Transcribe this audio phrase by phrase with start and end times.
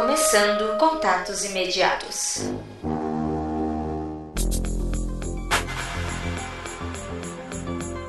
[0.00, 2.42] Começando Contatos Imediatos.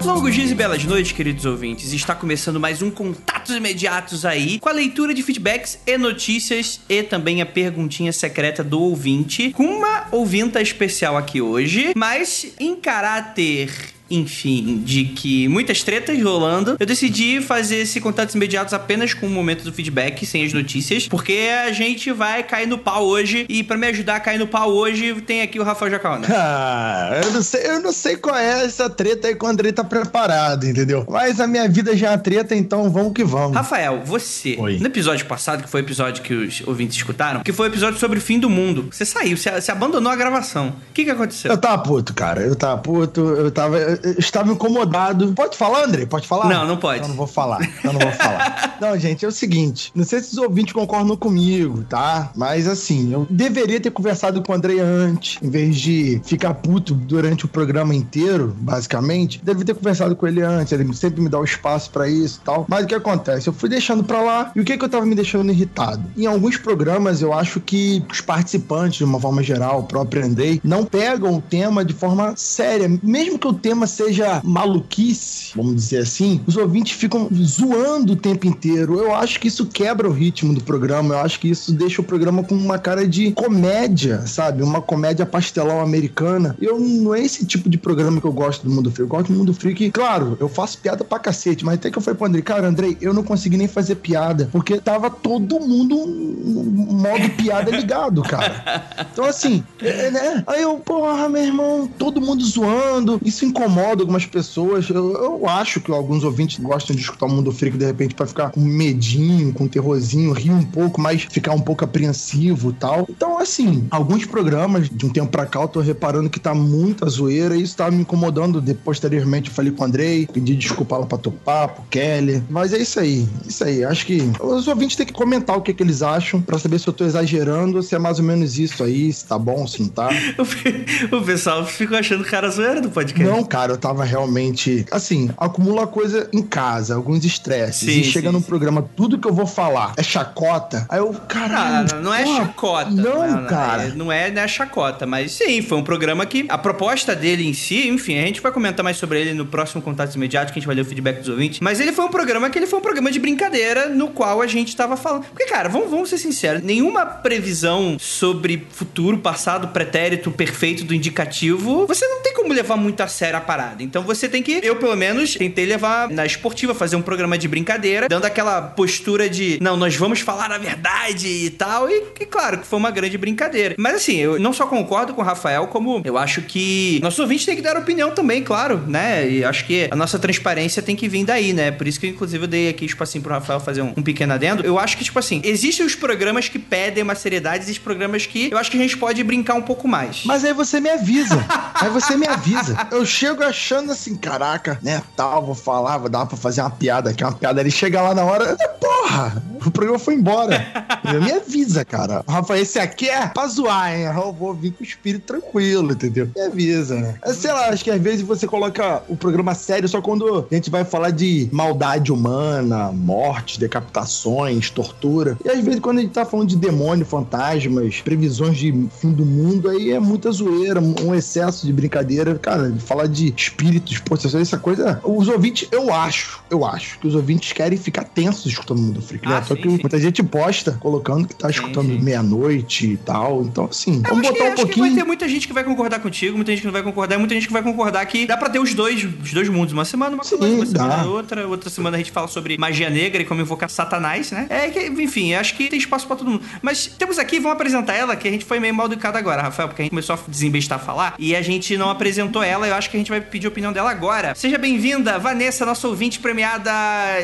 [0.06, 1.92] Longos dias e belas noites, queridos ouvintes.
[1.92, 7.02] Está começando mais um Contatos Imediatos aí, com a leitura de feedbacks e notícias e
[7.02, 13.99] também a perguntinha secreta do ouvinte, com uma ouvinta especial aqui hoje, mas em caráter
[14.10, 19.30] enfim, de que muitas tretas rolando, eu decidi fazer esse contatos imediatos apenas com o
[19.30, 23.64] momento do feedback, sem as notícias, porque a gente vai cair no pau hoje e
[23.64, 26.28] para me ajudar a cair no pau hoje, tem aqui o Rafael Jacaona.
[26.30, 29.84] Ah, eu não sei, eu não sei qual é essa treta aí quando ele tá
[29.84, 31.06] preparado, entendeu?
[31.10, 33.56] Mas a minha vida já é treta, então vamos que vamos.
[33.56, 34.78] Rafael, você, Oi.
[34.80, 38.00] no episódio passado, que foi o episódio que os ouvintes escutaram, que foi o episódio
[38.00, 40.70] sobre o fim do mundo, você saiu, você, você abandonou a gravação.
[40.70, 41.52] O que que aconteceu?
[41.52, 42.42] Eu tava puto, cara.
[42.42, 43.78] Eu tava puto, eu tava.
[44.04, 45.34] Eu estava incomodado.
[45.34, 46.06] Pode falar, André?
[46.06, 46.50] Pode falar?
[46.50, 46.98] Não, não pode.
[46.98, 47.62] Então não vou falar.
[47.80, 48.78] Então não vou falar.
[48.82, 49.92] não, gente, é o seguinte.
[49.96, 52.32] Não sei se os ouvintes concordam comigo, tá?
[52.36, 56.94] Mas assim, eu deveria ter conversado com o André antes, em vez de ficar puto
[56.94, 59.42] durante o programa inteiro, basicamente.
[59.44, 60.72] Deveria ter conversado com ele antes.
[60.74, 62.66] Ele sempre me dá o espaço pra isso e tal.
[62.68, 63.48] Mas o que acontece?
[63.48, 64.52] Eu fui deixando pra lá.
[64.56, 66.04] E o que que eu tava me deixando irritado?
[66.18, 70.62] Em alguns programas, eu acho que os participantes, de uma forma geral, o próprio Andrei,
[70.64, 72.90] não pegam o tema de forma séria.
[73.02, 78.48] Mesmo que o tema seja maluquice, vamos dizer assim, os ouvintes ficam zoando o tempo
[78.48, 79.00] inteiro.
[79.00, 81.16] Eu acho que isso quebra o ritmo do programa.
[81.16, 84.64] Eu acho que isso deixa o programa com uma cara de comédia, sabe?
[84.64, 86.56] Uma comédia pastelão americana.
[86.62, 89.02] Eu não é esse tipo de programa que eu gosto do Mundo Freak.
[89.02, 89.92] Eu gosto do Mundo Freak.
[89.92, 92.98] Claro, eu faço piada pra cacete, mas até que eu falei pro Andrei, cara, Andrei,
[93.02, 99.08] eu não consegui nem fazer piada, porque tava todo mundo um modo piada ligado, cara.
[99.12, 100.44] Então, assim, é, né?
[100.48, 103.20] Aí eu, porra, meu irmão, todo mundo zoando.
[103.24, 104.90] Isso incomoda algumas pessoas.
[104.90, 108.26] Eu, eu acho que alguns ouvintes gostam de escutar o Mundo Freak de repente pra
[108.26, 113.06] ficar com medinho, com terrorzinho, rir um pouco, mas ficar um pouco apreensivo e tal.
[113.10, 117.08] Então, assim, alguns programas de um tempo pra cá eu tô reparando que tá muita
[117.08, 118.62] zoeira e isso tá me incomodando.
[118.62, 122.44] De, posteriormente eu falei com o Andrei, pedi desculpa lá pra Topar, pro Kelly.
[122.50, 123.84] Mas é isso aí, isso aí.
[123.84, 126.88] Acho que os ouvintes têm que comentar o que, que eles acham pra saber se
[126.88, 129.90] eu tô exagerando se é mais ou menos isso aí, se tá bom, se não
[129.90, 130.10] tá.
[130.40, 133.30] O pe- O pessoal ficou achando cara zoeira do podcast.
[133.32, 134.86] Não, cara, eu tava realmente.
[134.92, 137.92] Assim, acumula coisa em casa, alguns estresses.
[137.94, 138.46] Sim, e chega sim, num sim.
[138.48, 140.86] programa, tudo que eu vou falar é chacota.
[140.90, 141.96] Aí eu, Não, caralho.
[141.96, 142.90] não, não é chacota.
[142.92, 143.84] Não, cara.
[143.84, 147.48] é- Não é, não é chacota, mas sim, foi um programa que a proposta dele
[147.48, 150.60] em si, enfim, a gente vai comentar mais sobre ele no próximo Contatos Imediatos, que
[150.60, 151.60] a gente vai ler o feedback dos ouvintes.
[151.60, 154.48] Mas ele foi um programa que ele foi um programa de brincadeira no qual a
[154.48, 155.26] gente tava falando.
[155.26, 161.86] Porque, cara, vamos, vamos ser sinceros, nenhuma previsão sobre futuro, passado, pretérito, perfeito do indicativo,
[161.88, 163.84] você não tem como levar muito a sério a parada.
[163.84, 167.48] Então você tem que, eu pelo menos, tentei levar na esportiva, fazer um programa de
[167.48, 171.90] brincadeira, dando aquela postura de, não, nós vamos falar a verdade e tal.
[171.90, 173.76] E, e claro, que foi uma grande brincadeira.
[173.78, 177.46] Mas assim, eu não só concordo com o Rafael, como eu acho que nossos ouvintes
[177.46, 179.30] têm que dar opinião também, claro, né?
[179.30, 181.72] E acho que a nossa transparência tem que vir daí, né?
[181.72, 184.64] Por isso que, inclusive, eu dei aqui espacinho pro Rafael fazer um, um pequeno adendo.
[184.64, 188.50] Eu acho que, tipo assim, existem os programas que pedem uma seriedade, existem programas que
[188.52, 190.24] eu acho que a gente pode brincar um pouco mais.
[190.26, 191.46] Mas aí você me avisa.
[191.76, 192.88] aí você me avisa.
[192.92, 197.10] Eu chego achando assim, caraca, né, tal, vou falar, vou dar pra fazer uma piada
[197.10, 197.60] aqui, uma piada.
[197.62, 198.68] Ele chega lá na hora, "É,
[199.10, 200.66] porra, o programa foi embora.
[201.26, 202.24] Me avisa, cara.
[202.28, 204.04] Rafa, esse aqui é pra zoar, hein?
[204.04, 206.30] Eu vou vir com o espírito tranquilo, entendeu?
[206.36, 207.16] Me avisa, né?
[207.34, 210.70] Sei lá, acho que às vezes você coloca o programa sério só quando a gente
[210.70, 215.38] vai falar de maldade humana, mortes, decapitações, tortura.
[215.44, 219.26] E às vezes quando a gente tá falando de demônio, fantasmas, previsões de fim do
[219.26, 222.36] mundo, aí é muita zoeira, um excesso de brincadeira.
[222.36, 225.02] Cara, falar de espíritos, possessões, essa coisa.
[225.04, 229.08] Os ouvintes, eu acho, eu acho que os ouvintes querem ficar tensos escutando o Mundo
[229.08, 229.26] Freak?
[229.28, 229.78] Ah, Só sim, que sim.
[229.82, 233.44] muita gente posta colocando que tá escutando meia-noite e tal.
[233.44, 234.96] Então, assim, Eu vamos acho, que, botar um acho que vai pouquinho.
[234.96, 237.34] ter muita gente que vai concordar contigo, muita gente que não vai concordar, e muita
[237.34, 239.74] gente que vai concordar que dá pra ter os dois, os dois mundos.
[239.74, 241.48] Uma semana, uma Sim, coisa, uma semana outra.
[241.48, 244.48] Outra semana a gente fala sobre magia negra e como invocar satanás, né?
[244.50, 246.44] É que, enfim, acho que tem espaço pra todo mundo.
[246.62, 249.68] Mas temos aqui, vamos apresentar ela, que a gente foi meio mal educado agora, Rafael,
[249.70, 252.68] porque a gente começou a desembestar a falar e a gente não apresentou ela.
[252.68, 254.34] Eu acho que a gente vai pedir a opinião dela agora.
[254.36, 256.72] Seja bem-vinda, Vanessa, nossa ouvinte premiada,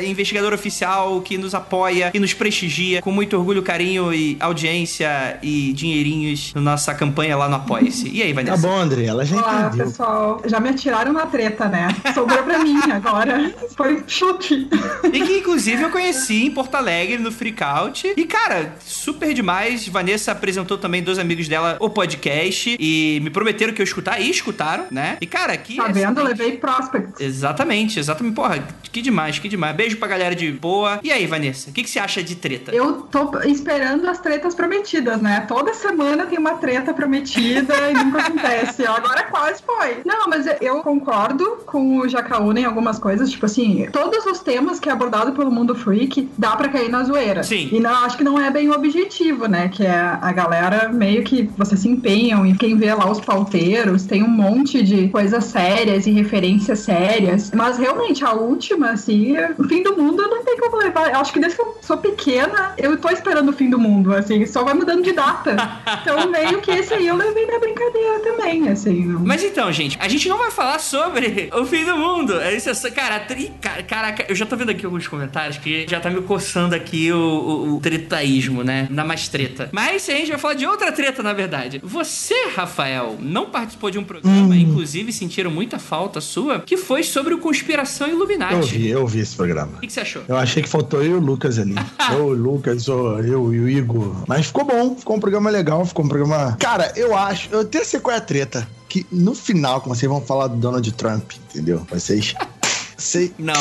[0.04, 1.65] investigadora oficial, que nos apoia
[2.14, 7.48] e nos prestigia com muito orgulho, carinho e audiência e dinheirinhos na nossa campanha lá
[7.50, 8.10] no Apoia-se.
[8.10, 8.68] E aí, Tá Vanessa?
[8.68, 9.86] bom, André, ela já Olá, entendeu.
[9.88, 10.42] pessoal.
[10.46, 11.88] Já me atiraram na treta, né?
[12.14, 13.54] Sobrou pra mim agora.
[13.76, 14.68] Foi chute.
[15.12, 18.14] E que, inclusive, eu conheci em Porto Alegre, no Freakout.
[18.16, 19.88] E, cara, super demais.
[19.88, 22.76] Vanessa apresentou também dois amigos dela o podcast.
[22.80, 24.20] E me prometeram que eu escutar.
[24.22, 25.18] E escutaram, né?
[25.22, 25.76] E, cara, que...
[25.78, 26.20] Tá vendo?
[26.20, 26.26] excelente.
[26.40, 27.20] Levei prospects.
[27.20, 28.34] Exatamente, exatamente.
[28.36, 29.76] Porra, que demais, que demais.
[29.76, 31.00] Beijo pra galera de boa.
[31.04, 32.74] E aí, Vanessa, o que, que você acha de treta?
[32.74, 35.46] Eu tô esperando as tretas prometidas, né?
[35.48, 38.86] Toda semana tem uma treta prometida e nunca acontece.
[38.88, 40.02] Agora quase foi.
[40.06, 43.30] Não, mas eu concordo com o Jacaúna em algumas coisas.
[43.30, 47.04] Tipo assim, todos os temas que é abordado pelo mundo freak dá pra cair na
[47.04, 47.44] zoeira.
[47.44, 47.70] Sim.
[47.72, 49.70] E não, acho que não é bem o objetivo, né?
[49.70, 54.04] Que é a galera meio que vocês se empenham e quem vê lá os pauteiros
[54.04, 57.52] tem um monte de coisas sérias e referências sérias.
[57.54, 61.16] Mas realmente a última, assim, o fim do mundo não tem como levar.
[61.16, 64.46] Acho que desde que eu sou pequena, eu tô esperando o fim do mundo, assim,
[64.46, 65.56] só vai mudando de data.
[66.02, 69.06] Então meio que esse aí eu levei na brincadeira também, assim.
[69.06, 72.40] não- Mas então, gente, a gente não vai falar sobre o fim do mundo.
[72.40, 75.58] É isso, é só- cara, tri, ca- caraca, eu já tô vendo aqui alguns comentários
[75.58, 78.88] que já tá me coçando aqui o, o, o tretaísmo, né?
[78.90, 79.70] Na mais treta.
[79.72, 81.82] Mas a gente vai falar de outra treta, na verdade.
[81.84, 87.34] Você, Rafael, não participou de um programa, inclusive sentiram muita falta sua, que foi sobre
[87.34, 88.54] o Conspiração Illuminati.
[88.56, 89.74] Eu vi, eu vi esse programa.
[89.78, 90.24] O que, que você achou?
[90.28, 91.75] Eu achei que faltou eu e o Lucas ali.
[92.12, 94.16] eu, o Lucas, o- eu e o Igor.
[94.27, 96.56] Mas ficou bom, ficou um programa legal, ficou um programa.
[96.60, 98.68] Cara, eu acho, eu até sei qual é a treta.
[98.88, 101.86] Que no final, como vocês vão falar do Donald Trump, entendeu?
[101.92, 102.33] Vocês.
[102.98, 103.31] Vocês.
[103.38, 103.54] Não.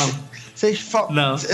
[0.55, 1.11] Vocês falam.
[1.11, 1.35] Não.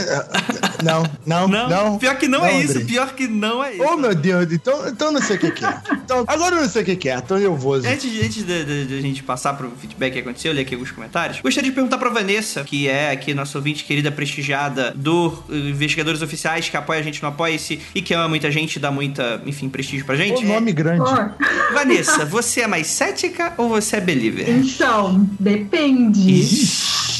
[0.83, 1.97] Não, não, Não, não.
[1.99, 2.71] pior que não, é isso.
[2.71, 2.85] Andrei.
[2.87, 3.83] Pior que não é isso.
[3.83, 5.77] Oh, meu Deus, então, então eu não sei o que, que é.
[5.93, 7.87] Então, agora eu não sei o que, que é, tô nervoso.
[7.87, 10.61] Antes, de- antes de, de- de a gente passar pro feedback que aconteceu, eu li
[10.61, 11.39] aqui alguns comentários.
[11.39, 16.23] Gostaria de perguntar pra Vanessa, que é aqui nossa ouvinte querida, prestigiada do eh, Investigadores
[16.23, 19.69] Oficiais, que apoia a gente no Apoia-se e que ama muita gente, dá muita, enfim,
[19.69, 20.43] prestígio pra gente.
[20.43, 21.03] O nome grande.
[21.03, 21.45] Pô,
[21.75, 24.49] Vanessa, você é mais cética ou você é believer?
[24.49, 26.41] Então, depende.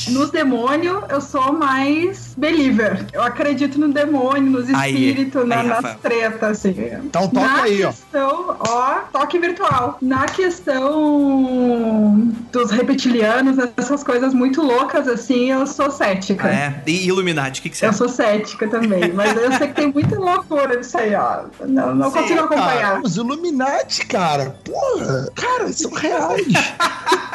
[0.10, 3.06] Nos demônios, eu sou mais believer.
[3.14, 6.76] Eu acredito no demônio, nos espíritos, na- nas tretas, assim.
[7.04, 7.88] Então toca Na aí, ó.
[7.90, 8.92] questão, ó.
[9.12, 9.98] toque virtual.
[10.02, 16.48] Na questão dos reptilianos, essas coisas muito loucas, assim, eu sou cética.
[16.48, 16.84] Ah, é?
[16.88, 17.94] E Illuminati, o que, que você Eu é?
[17.94, 21.44] sou cética também, mas eu sei que tem muita loucura nisso aí, ó.
[21.68, 22.82] Não, não Sim, consigo acompanhar.
[22.82, 24.56] Cara, os Illuminati, cara.
[24.64, 26.48] Porra, cara, são reais.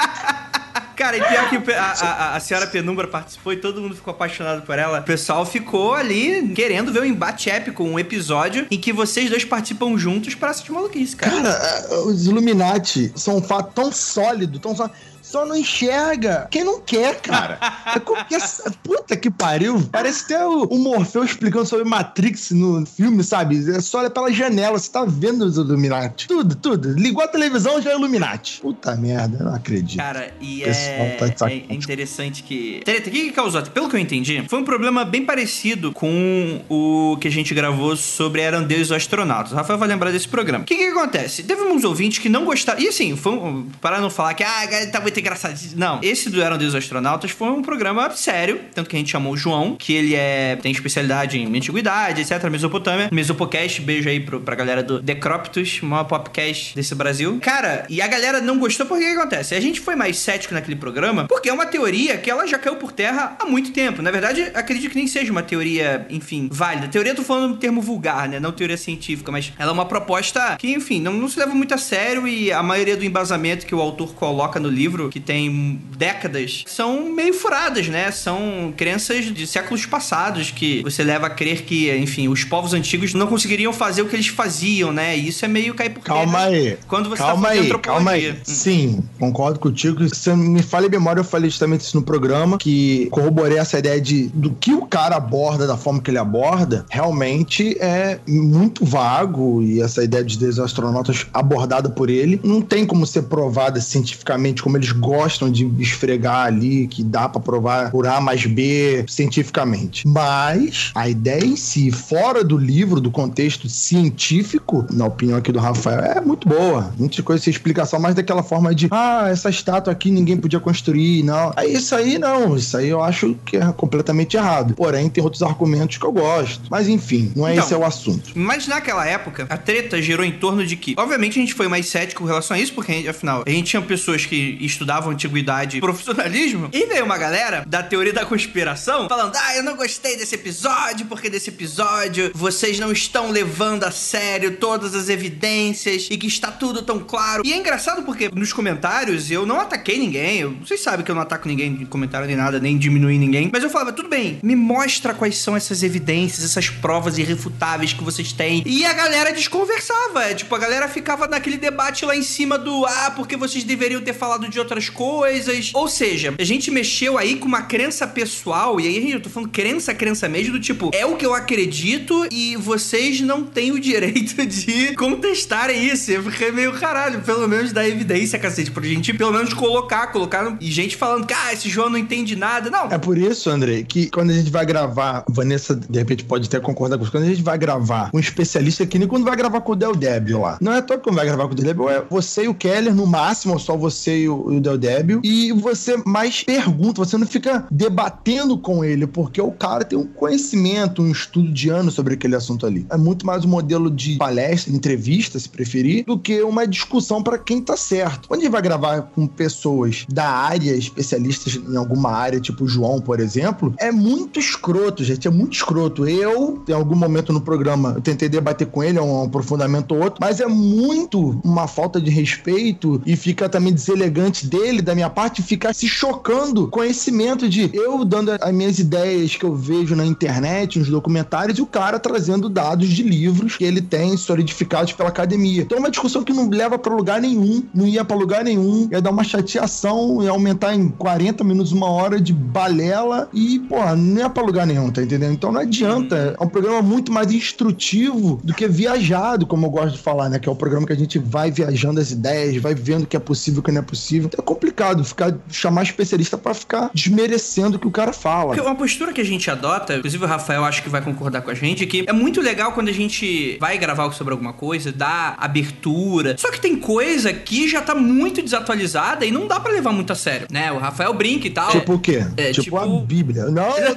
[1.06, 4.62] Cara, e pior que a, a- a senhora Penumbra participou e todo mundo ficou apaixonado
[4.62, 4.98] por ela.
[4.98, 9.44] O pessoal ficou ali querendo ver um embate épico, um episódio em que vocês dois
[9.44, 11.40] participam juntos pra assistir maluquice, cara.
[11.42, 14.94] Cara, os Illuminati são um fato tão sólido, tão sólido.
[15.26, 17.58] Só não enxerga quem não quer, cara.
[17.87, 18.40] É qualquer...
[18.82, 19.81] Puta que pariu.
[19.90, 23.56] Parece até o, o Morfeu explicando sobre Matrix no filme, sabe?
[23.75, 26.26] É só olha pela janela, você tá vendo os Illuminati.
[26.28, 26.93] Tudo, tudo.
[26.93, 28.61] Ligou a televisão, já é Illuminati.
[28.61, 29.99] Puta merda, eu não acredito.
[29.99, 32.81] Cara, e é, tá é interessante que.
[32.84, 33.62] Treta, o que, que causou?
[33.62, 37.96] Pelo que eu entendi, foi um problema bem parecido com o que a gente gravou
[37.96, 39.52] sobre Eram Deus e os Astronautas.
[39.52, 40.64] O Rafael vai lembrar desse programa.
[40.64, 41.43] O que, que acontece?
[41.43, 42.81] Teve uns ouvintes que não gostaram.
[42.81, 45.56] E assim, um, para não falar que ah, galera, tá muito engraçado.
[45.76, 48.60] Não, esse do Eram Deus Astronautas foi um programa sério.
[48.74, 52.42] Tanto que a gente chamou o João, que ele é tem especialidade em antiguidade, etc.
[52.50, 53.08] Mesopotâmia.
[53.12, 57.38] Mesopocast, beijo aí pro, pra galera do Decroptus, maior popcast desse Brasil.
[57.40, 59.54] Cara, e a galera não gostou porque o que acontece?
[59.54, 62.76] A gente foi mais cético naquele programa porque é uma teoria que ela já caiu
[62.76, 64.02] por terra há muito tempo.
[64.02, 66.88] Na verdade, acredito que nem seja uma teoria, enfim, válida.
[66.88, 68.40] Teoria eu tô falando no termo vulgar, né?
[68.40, 71.74] Não teoria científica, mas ela é uma proposta que, enfim, não, não se leva muito
[71.74, 75.81] a sério e a maioria do embasamento que o autor coloca no livro, que tem
[75.96, 78.10] décadas, são meio furadas, né?
[78.10, 83.14] São crenças de séculos passados que você leva a crer que, enfim, os povos antigos
[83.14, 85.16] não conseguiriam fazer o que eles faziam, né?
[85.16, 86.78] E isso é meio cair por Calma terra aí.
[86.88, 88.32] Quando você calma tá aí, calma aí.
[88.32, 88.37] Hum.
[88.44, 90.14] Sim, concordo contigo.
[90.14, 94.00] Se me falha a memória, eu falei justamente isso no programa, que corroborei essa ideia
[94.00, 99.62] de do que o cara aborda, da forma que ele aborda, realmente é muito vago
[99.62, 103.80] e essa ideia de Deus e astronautas abordada por ele não tem como ser provada
[103.80, 109.05] cientificamente, como eles gostam de esfregar ali, que dá pra provar por A mais B
[109.09, 110.07] cientificamente.
[110.07, 115.59] Mas a ideia em si, fora do livro, do contexto científico, na opinião aqui do
[115.59, 116.93] Rafael, é muito boa.
[116.99, 121.23] Muitas coisas sem explicação, mas daquela forma de, ah, essa estátua aqui ninguém podia construir,
[121.23, 121.52] não.
[121.57, 124.75] Aí isso aí não, isso aí eu acho que é completamente errado.
[124.75, 126.62] Porém, tem outros argumentos que eu gosto.
[126.71, 128.33] Mas enfim, não é Então, esse é o assunto.
[128.35, 131.87] Mas naquela época, a treta girou em torno de que, obviamente, a gente foi mais
[131.87, 135.80] cético em relação a isso, porque, afinal, a gente tinha pessoas que estudavam antiguidade e
[135.80, 140.35] profissionalismo, e veio uma galera da teoria da conspiração falando: ah, eu não gostei desse
[140.35, 146.26] episódio, porque desse episódio vocês não estão levando a sério todas as evidências e que
[146.26, 147.42] está tudo tão claro.
[147.45, 151.14] E é engraçado porque nos comentários eu não ataquei ninguém, eu, vocês sabem que eu
[151.14, 154.38] não ataco ninguém de comentário nem nada, nem diminui ninguém, mas eu falava, tudo bem,
[154.42, 158.62] me mostra quais são essas evidências, essas provas irrefutáveis que vocês têm.
[158.66, 163.12] E a galera desconversava, tipo, a galera ficava naquele debate lá em cima do, ah,
[163.14, 165.70] porque vocês deveriam ter falado de outras coisas.
[165.73, 169.50] Ou seja, a gente mexeu aí com uma crença pessoal, e aí eu tô falando
[169.50, 173.80] crença, crença mesmo, do tipo, é o que eu acredito e vocês não têm o
[173.80, 176.11] direito de contestarem isso.
[176.11, 180.56] Eu fiquei meio caralho, pelo menos dá evidência, cacete, pra gente pelo menos colocar, colocar
[180.61, 182.68] e gente falando que, ah, esse João não entende nada.
[182.70, 182.90] Não.
[182.90, 186.58] É por isso, André, que quando a gente vai gravar, Vanessa, de repente, pode até
[186.58, 189.61] concordar com isso, quando a gente vai gravar um especialista, que nem quando vai gravar
[189.61, 190.58] com o Del Débio lá.
[190.61, 192.94] Não é todo quando vai gravar com o Del Débio, é você e o Keller,
[192.94, 197.16] no máximo, ou só você e o, o Del Débio, e você mais pergunta, você
[197.16, 201.94] não fica debatendo com ele, porque o cara tem um conhecimento, um estudo de anos
[201.94, 202.86] sobre aquele assunto ali.
[202.90, 207.38] É muito mais um modelo de palestra, entrevista, se preferir, do que uma discussão para
[207.38, 208.28] quem tá certo.
[208.28, 212.68] Quando a gente vai gravar com pessoas da área, especialistas em alguma área, tipo o
[212.68, 216.06] João, por exemplo, é muito escroto, gente, é muito escroto.
[216.06, 220.02] Eu, em algum momento no programa, eu tentei debater com ele, é um aprofundamento ou
[220.02, 225.10] outro, mas é muito uma falta de respeito e fica também deselegante dele, da minha
[225.10, 230.04] parte, ficar se chocando conhecimento de eu dando as minhas ideias que eu vejo na
[230.04, 235.08] internet, nos documentários, e o cara trazendo dados de livros que ele tem solidificados pela
[235.08, 235.62] academia.
[235.62, 238.88] Então é uma discussão que não leva para lugar nenhum, não ia para lugar nenhum,
[238.90, 243.76] ia dar uma chateação, ia aumentar em 40 minutos, uma hora de balela e, pô,
[243.94, 245.32] não ia pra lugar nenhum, tá entendendo?
[245.32, 246.36] Então não adianta.
[246.38, 250.38] É um programa muito mais instrutivo do que viajado, como eu gosto de falar, né?
[250.38, 253.16] Que é o programa que a gente vai viajando as ideias, vai vendo o que
[253.16, 254.30] é possível e o que não é possível.
[254.38, 258.61] É complicado ficar, chamar especialista para ficar desmerecendo o que o cara fala.
[258.61, 261.55] Uma postura que a gente adota, inclusive o Rafael acho que vai concordar com a
[261.55, 265.37] gente, é que é muito legal quando a gente vai gravar sobre alguma coisa, dá
[265.38, 266.37] abertura.
[266.38, 270.12] Só que tem coisa que já tá muito desatualizada e não dá para levar muito
[270.12, 270.71] a sério, né?
[270.73, 271.71] O Rafael brinca e tal.
[271.71, 272.26] Tipo o quê?
[272.37, 273.45] É, tipo, tipo- a Bíblia.
[273.47, 273.97] Não, não,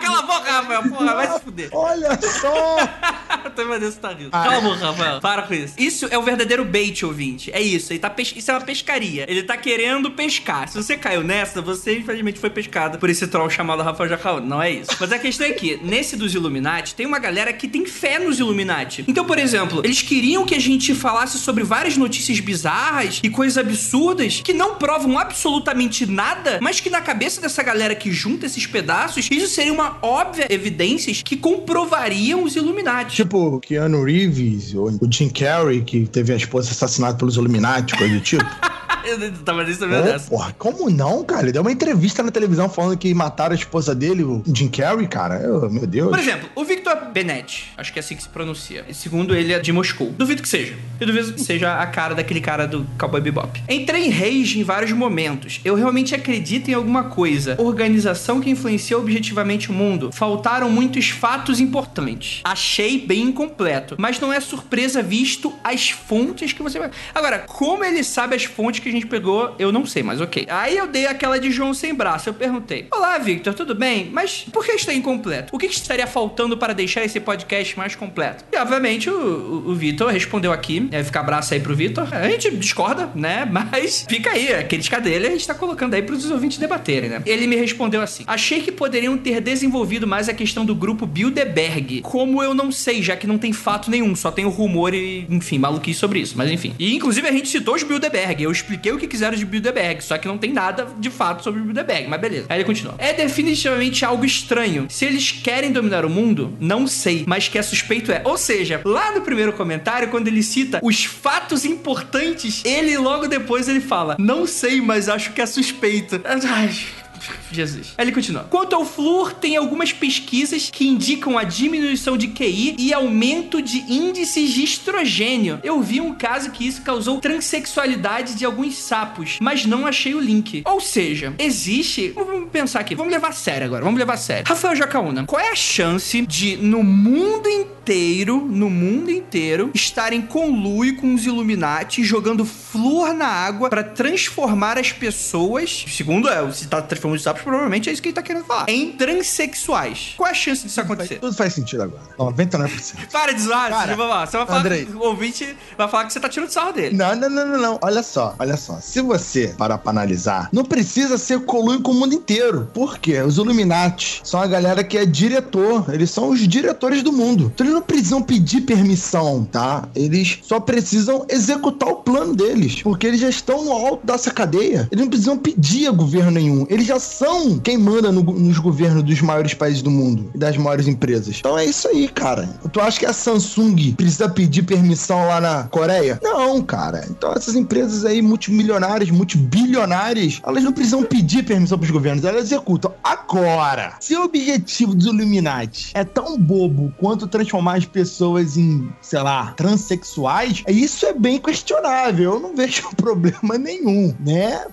[0.00, 1.68] Cala a boca, Rafael, porra, vai se fuder.
[1.72, 2.76] Olha só!
[3.54, 4.30] Tô imaginando você tá rindo.
[4.32, 4.44] Ah.
[4.44, 5.20] Cala a boca, Rafael.
[5.20, 5.74] Para com isso.
[5.78, 7.50] Isso é o verdadeiro bait, ouvinte.
[7.52, 7.92] É isso.
[7.92, 8.32] Ele tá pes...
[8.36, 9.26] Isso é uma pescaria.
[9.28, 9.71] Ele tá querendo
[10.12, 10.68] pescar.
[10.68, 14.40] Se você caiu nessa, você infelizmente foi pescado por esse troll chamado Rafael Jacaú.
[14.40, 14.90] Não é isso.
[14.98, 18.38] Mas a questão é que, nesse dos Illuminati, tem uma galera que tem fé nos
[18.38, 19.04] Illuminati.
[19.08, 23.58] Então, por exemplo, eles queriam que a gente falasse sobre várias notícias bizarras e coisas
[23.58, 28.66] absurdas que não provam absolutamente nada, mas que na cabeça dessa galera que junta esses
[28.66, 33.16] pedaços, isso seria uma óbvia evidências que comprovariam os Illuminati.
[33.16, 38.14] Tipo, Keanu Reeves, ou o Jim Carrey, que teve a esposa assassinada pelos Illuminati, coisa
[38.14, 38.44] do tipo.
[39.04, 40.30] Eu tava nem sabendo dessa.
[40.30, 41.42] porra, como não, cara?
[41.42, 45.06] Ele deu uma entrevista na televisão falando que mataram a esposa dele, o Jim Carrey,
[45.08, 45.36] cara.
[45.40, 46.10] Eu- meu Deus.
[46.10, 48.84] Por exemplo, o Victor Benetti, acho que é assim que se pronuncia.
[48.92, 50.10] Segundo ele, é de Moscou.
[50.12, 50.76] Duvido que seja.
[51.00, 53.62] Eu duvido que seja a cara daquele cara do Cowboy Bebop.
[53.68, 55.60] Entrei em rage em vários momentos.
[55.64, 57.56] Eu realmente acredito em alguma coisa.
[57.58, 60.10] Organização que influencia objetivamente o mundo.
[60.12, 62.40] Faltaram muitos fatos importantes.
[62.44, 63.96] Achei bem incompleto.
[63.98, 66.90] Mas não é surpresa visto as fontes que você vai.
[67.14, 70.46] Agora, como ele sabe as fontes que a gente pegou, eu não sei, mas ok.
[70.48, 72.28] Aí eu dei aquela de João sem braço.
[72.28, 74.10] Eu perguntei: Olá, Victor, tudo bem?
[74.12, 75.54] Mas por que está incompleto?
[75.54, 78.44] O que que estaria faltando para deixar esse podcast mais completo?
[78.52, 80.88] E obviamente o, o, o Vitor respondeu aqui.
[80.90, 82.08] É, fica abraço aí pro Vitor.
[82.12, 83.48] A gente discorda, né?
[83.50, 87.22] Mas fica aí, a crítica dele a gente tá colocando aí pros ouvintes debaterem, né?
[87.24, 92.00] Ele me respondeu assim: Achei que poderiam ter desenvolvido mais a questão do grupo Bilderberg.
[92.02, 95.58] Como eu não sei, já que não tem fato nenhum, só tem rumor e, enfim,
[95.58, 96.34] maluquice sobre isso.
[96.36, 96.74] Mas enfim.
[96.78, 98.42] E inclusive a gente citou os Bilderberg.
[98.42, 101.60] Eu expliquei o que quiseram de Bilderberg, só que não tem nada de fato sobre
[101.60, 102.46] o Bilderberg, mas beleza.
[102.48, 102.94] Aí ele continua.
[102.98, 104.86] É definitivamente algo estranho.
[104.88, 108.22] Se eles querem dominar o mundo, não sei, mas que é suspeito é.
[108.24, 113.68] Ou seja, lá no primeiro comentário, quando ele cita os fatos importantes, ele logo depois
[113.68, 116.20] ele fala: Não sei, mas acho que é suspeito.
[116.24, 117.01] Ai.
[117.50, 117.94] Jesus.
[117.98, 118.44] Ele continua.
[118.44, 123.78] Quanto ao flúor, tem algumas pesquisas que indicam a diminuição de QI e aumento de
[123.88, 125.60] índices de estrogênio.
[125.62, 130.20] Eu vi um caso que isso causou transexualidade de alguns sapos, mas não achei o
[130.20, 130.62] link.
[130.64, 132.08] Ou seja, existe.
[132.10, 132.94] Vamos pensar aqui.
[132.94, 133.84] Vamos levar a sério agora.
[133.84, 134.44] Vamos levar a sério.
[134.46, 140.96] Rafael Jacaúna, qual é a chance de no mundo inteiro, no mundo inteiro, estarem conluio
[140.96, 146.80] com os Illuminati jogando flúor na água pra transformar as pessoas, segundo é, se tá
[146.80, 150.14] transformando os sapos, provavelmente é isso que ele tá querendo falar, em transexuais.
[150.16, 151.18] Qual é a chance disso acontecer?
[151.18, 152.02] Tudo faz sentido agora.
[152.18, 153.08] 99%.
[153.10, 154.26] Para de zoar, você vai falar.
[154.26, 154.88] Você vai falar Andrei.
[154.94, 156.96] o ouvinte vai falar que você tá tirando sarro dele.
[156.96, 157.78] Não, não, não, não, não.
[157.82, 158.78] Olha só, olha só.
[158.80, 162.68] Se você parar pra analisar, não precisa ser colunho com o mundo inteiro.
[162.72, 163.20] Por quê?
[163.20, 165.92] Os Illuminati são a galera que é diretor.
[165.92, 167.50] Eles são os diretores do mundo.
[167.54, 169.88] Então Eles não precisam pedir permissão, tá?
[169.94, 174.88] Eles só precisam executar o plano deles, porque eles já estão no alto dessa cadeia.
[174.90, 176.66] Eles não precisam pedir a governo nenhum.
[176.68, 180.56] Eles já são quem manda no- nos governos dos maiores países do mundo e das
[180.56, 181.36] maiores empresas.
[181.38, 182.48] Então é isso aí, cara.
[182.72, 186.18] Tu acha que a Samsung precisa pedir permissão lá na Coreia?
[186.22, 187.04] Não, cara.
[187.10, 192.92] Então essas empresas aí multimilionárias, multibilionárias, elas não precisam pedir permissão pros governos, elas executam.
[193.02, 199.20] Agora, se o objetivo dos Illuminati é tão bobo quanto transformar as pessoas em, sei
[199.20, 202.34] lá, transexuais, isso é bem questionável.
[202.34, 204.64] Eu não vejo problema nenhum, né?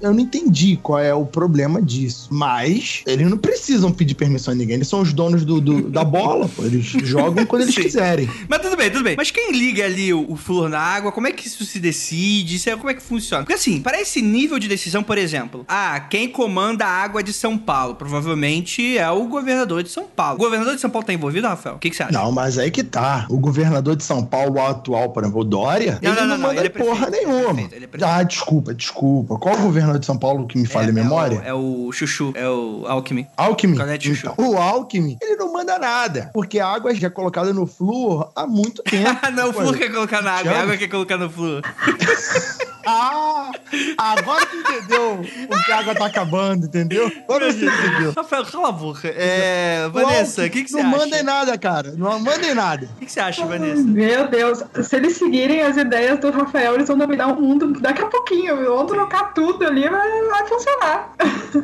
[0.00, 2.28] Eu não entendi qual é o problema disso.
[2.30, 4.76] Mas eles não precisam pedir permissão a ninguém.
[4.76, 6.64] Eles são os donos do, do- da bola, pô.
[6.64, 7.82] Eles jogam quando eles Sim.
[7.82, 8.28] quiserem.
[8.48, 9.14] Mas tudo bem, tudo bem.
[9.16, 12.56] Mas quem liga ali o, o flúor na água, como é que isso se decide?
[12.56, 13.42] Isso é, como é que funciona?
[13.44, 17.32] Porque assim, para esse nível de decisão, por exemplo, ah, quem comanda a água de
[17.32, 17.94] São Paulo?
[17.94, 20.34] Provavelmente é o governador de São Paulo.
[20.36, 21.76] O governador de São Paulo tá envolvido, Rafael?
[21.76, 22.12] O que, que você acha?
[22.12, 23.26] Não, mas aí que tá.
[23.28, 26.48] O governador de São Paulo atual, por exemplo, o Dória, Não, ele não, não, não,
[26.48, 27.60] manda ele é porra é nenhuma.
[27.72, 29.36] ele é ah, desculpa, desculpa.
[29.38, 31.42] Qual o governador de São Paulo que me falha a memória?
[31.44, 33.26] É o, é o Chuchu, é o Alckmin.
[33.36, 33.76] Alckmin.
[34.00, 34.28] Chuchu.
[34.32, 36.30] Então, o Alckmin, ele não manda nada.
[36.32, 39.18] Porque a água já é colocada no flúor há muito tempo.
[39.22, 40.64] Ah, não, o flúor quer colocar na água, a Chama.
[40.64, 41.62] água quer colocar no flúor.
[42.86, 43.50] Ah,
[43.98, 47.10] agora tu entendeu o que a água tá acabando, entendeu?
[47.24, 48.12] Agora você entendeu.
[48.16, 49.08] Rafael, cala a boca.
[49.08, 50.98] É, Vanessa, o que, que você Não acha?
[50.98, 51.92] mandem nada, cara.
[51.96, 52.86] Não mandem nada.
[52.96, 53.82] O que, que você acha, Vanessa?
[53.82, 58.02] Meu Deus, se eles seguirem as ideias do Rafael, eles vão dominar o mundo daqui
[58.02, 58.56] a pouquinho.
[58.64, 61.12] Vão trocar tudo ali, vai, vai funcionar.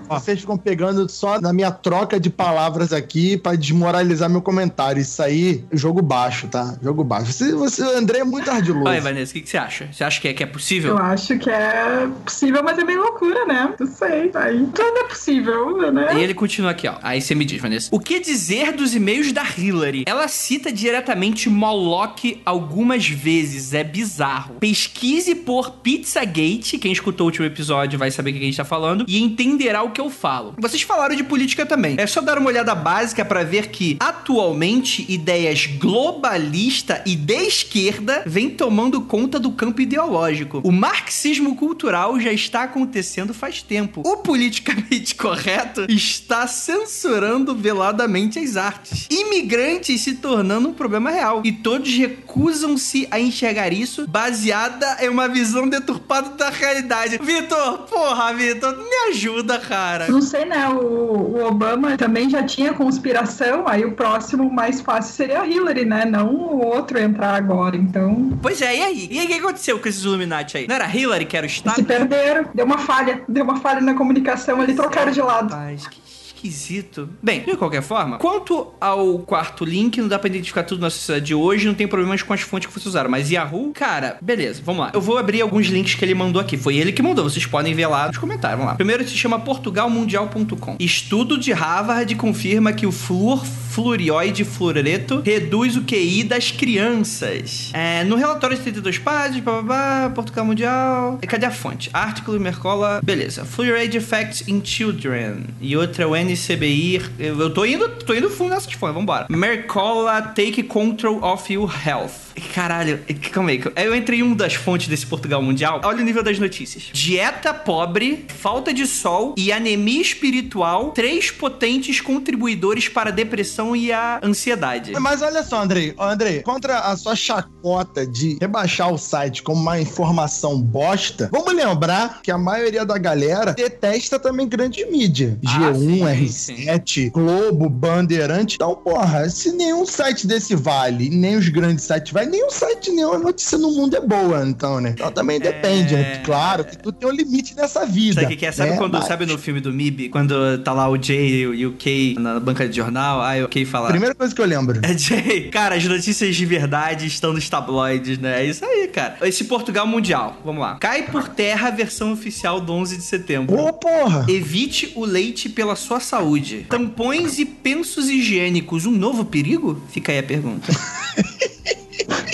[0.08, 5.00] Vocês ficam pegando só na minha troca de palavras aqui pra desmoralizar meu comentário.
[5.00, 6.76] Isso aí, jogo baixo, tá?
[6.82, 7.32] Jogo baixo.
[7.32, 8.86] Você, você André é muito ardiloso.
[8.88, 9.88] Olha, Vanessa, o que, que você acha?
[9.92, 10.90] Você acha que é, que é possível?
[10.90, 13.74] Eu acho que é possível, mas é bem loucura, né?
[13.78, 14.30] Não sei.
[14.34, 16.18] Aí tudo é possível, né?
[16.18, 16.94] E ele continua aqui, ó.
[17.02, 17.88] Aí você me diz, Vanessa.
[17.92, 20.04] O que dizer dos e-mails da Hillary?
[20.06, 23.72] Ela cita diretamente Moloch algumas vezes.
[23.74, 24.56] É bizarro.
[24.60, 26.78] Pesquise por Pizzagate.
[26.78, 29.04] Quem escutou o último episódio vai saber o que a gente tá falando.
[29.08, 30.54] E entenderá o que eu falo.
[30.58, 31.96] Vocês falaram de política também.
[31.98, 38.22] É só dar uma olhada básica pra ver que, atualmente, ideias globalista e de esquerda
[38.26, 40.60] vêm tomando conta do campo ideológico.
[40.64, 44.02] O marxismo cultural já está acontecendo faz tempo.
[44.04, 49.08] O politicamente correto está censurando veladamente as artes.
[49.10, 51.42] Imigrantes se tornando um problema real.
[51.44, 57.18] E todos recusam-se a enxergar isso baseada em uma visão deturpada da realidade.
[57.22, 60.08] Vitor, porra, Vitor, me ajuda, cara.
[60.08, 60.68] Não sei, né?
[60.68, 65.84] O, o Obama também já tinha conspiração, aí o próximo mais fácil seria a Hillary,
[65.84, 66.04] né?
[66.04, 67.76] Não o outro entrar agora.
[67.76, 69.08] Então, Pois é, e aí?
[69.10, 70.66] E aí, o que aconteceu com esses Illuminati aí?
[70.68, 71.76] Não era Hillary que era o Estado?
[71.76, 72.48] se perderam.
[72.54, 73.22] Deu uma falha.
[73.28, 75.50] Deu uma falha na comunicação ali, trocaram de lado.
[75.52, 76.00] Rapaz, que
[76.40, 77.08] esquisito.
[77.22, 81.26] Bem, de qualquer forma, quanto ao quarto link, não dá pra identificar tudo na sociedade
[81.26, 83.10] de hoje, não tem problemas com as fontes que vocês usaram.
[83.10, 84.90] Mas Yahoo, cara, beleza, vamos lá.
[84.94, 86.56] Eu vou abrir alguns links que ele mandou aqui.
[86.56, 88.58] Foi ele que mandou, vocês podem ver lá nos comentários.
[88.58, 88.76] Vamos lá.
[88.76, 90.76] Primeiro se chama portugalmundial.com.
[90.78, 97.70] Estudo de Harvard confirma que o flúor fluorioide fluoreto reduz o QI das crianças.
[97.72, 101.18] É, no relatório de 32 páginas, blá, Portugal Mundial.
[101.26, 101.88] Cadê a fonte?
[101.92, 103.00] Article Mercola.
[103.02, 103.44] Beleza.
[103.44, 105.44] Fluoride Effects in Children.
[105.60, 107.00] E outra é o NCBI.
[107.18, 109.26] Eu tô indo, tô indo fundo nessas fontes, vambora.
[109.30, 112.30] Mercola Take Control of Your Health.
[112.54, 113.62] Caralho, calma aí.
[113.76, 115.80] Eu entrei em uma das fontes desse Portugal Mundial.
[115.84, 116.88] Olha o nível das notícias.
[116.92, 123.12] Dieta pobre, falta de sol e anemia espiritual, três potentes contribuidores para a
[123.60, 124.92] depressão e a ansiedade.
[124.98, 125.94] Mas olha só, Andrei.
[125.98, 132.20] Andrei, contra a sua chacota de rebaixar o site como uma informação bosta, vamos lembrar
[132.22, 135.38] que a maioria da galera detesta também grande mídia.
[135.46, 138.56] Ah, G1, sim, R7, Globo, Bandeirante.
[138.56, 143.18] Então, porra, se nenhum site desse vale, nem os grandes sites vale, nenhum site, nenhuma
[143.18, 144.90] notícia no mundo é boa, então, né?
[144.90, 146.22] Então também depende, né?
[146.24, 148.22] Claro que tu tem um limite nessa vida.
[148.22, 148.52] Sabe o que é?
[148.52, 148.76] Sabe né?
[148.76, 152.16] quando, Mas- sabe no filme do MIB, quando tá lá o Jay e o Kay
[152.18, 153.88] na banca de jornal, aí o Kay fala.
[153.88, 154.80] Primeira coisa que eu lembro.
[154.82, 158.42] É, Jay, cara, as notícias de verdade estão nos tabloides, né?
[158.42, 159.16] É isso aí, cara.
[159.22, 160.76] Esse Portugal Mundial, vamos lá.
[160.76, 163.56] Cai por terra a versão oficial do 11 de setembro.
[163.58, 164.24] Ô, porra!
[164.28, 166.66] Evite o leite pela sua saúde.
[166.68, 169.82] Tampões e pensos higiênicos, um novo perigo?
[169.90, 170.72] Fica aí a pergunta.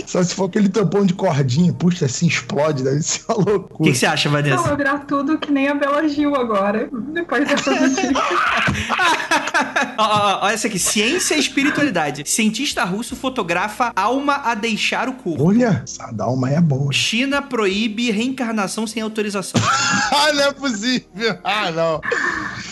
[0.07, 3.51] Só se for aquele tampão de cordinha, puxa, assim, explode, deve ser uma O que
[3.51, 3.95] loucura.
[3.95, 4.63] você acha, Então, Vanessa?
[4.69, 6.89] vai virar tudo que nem a Bela Gil agora.
[7.13, 8.13] Depois dessa notícia.
[9.99, 10.79] Olha essa aqui.
[10.79, 12.23] Ciência e espiritualidade.
[12.29, 15.45] Cientista russo fotografa alma a deixar o corpo.
[15.49, 16.93] Olha, essa Dalma é boa.
[16.93, 19.61] China proíbe reencarnação sem autorização.
[20.13, 21.39] ah, não é possível.
[21.45, 22.01] Ah, não.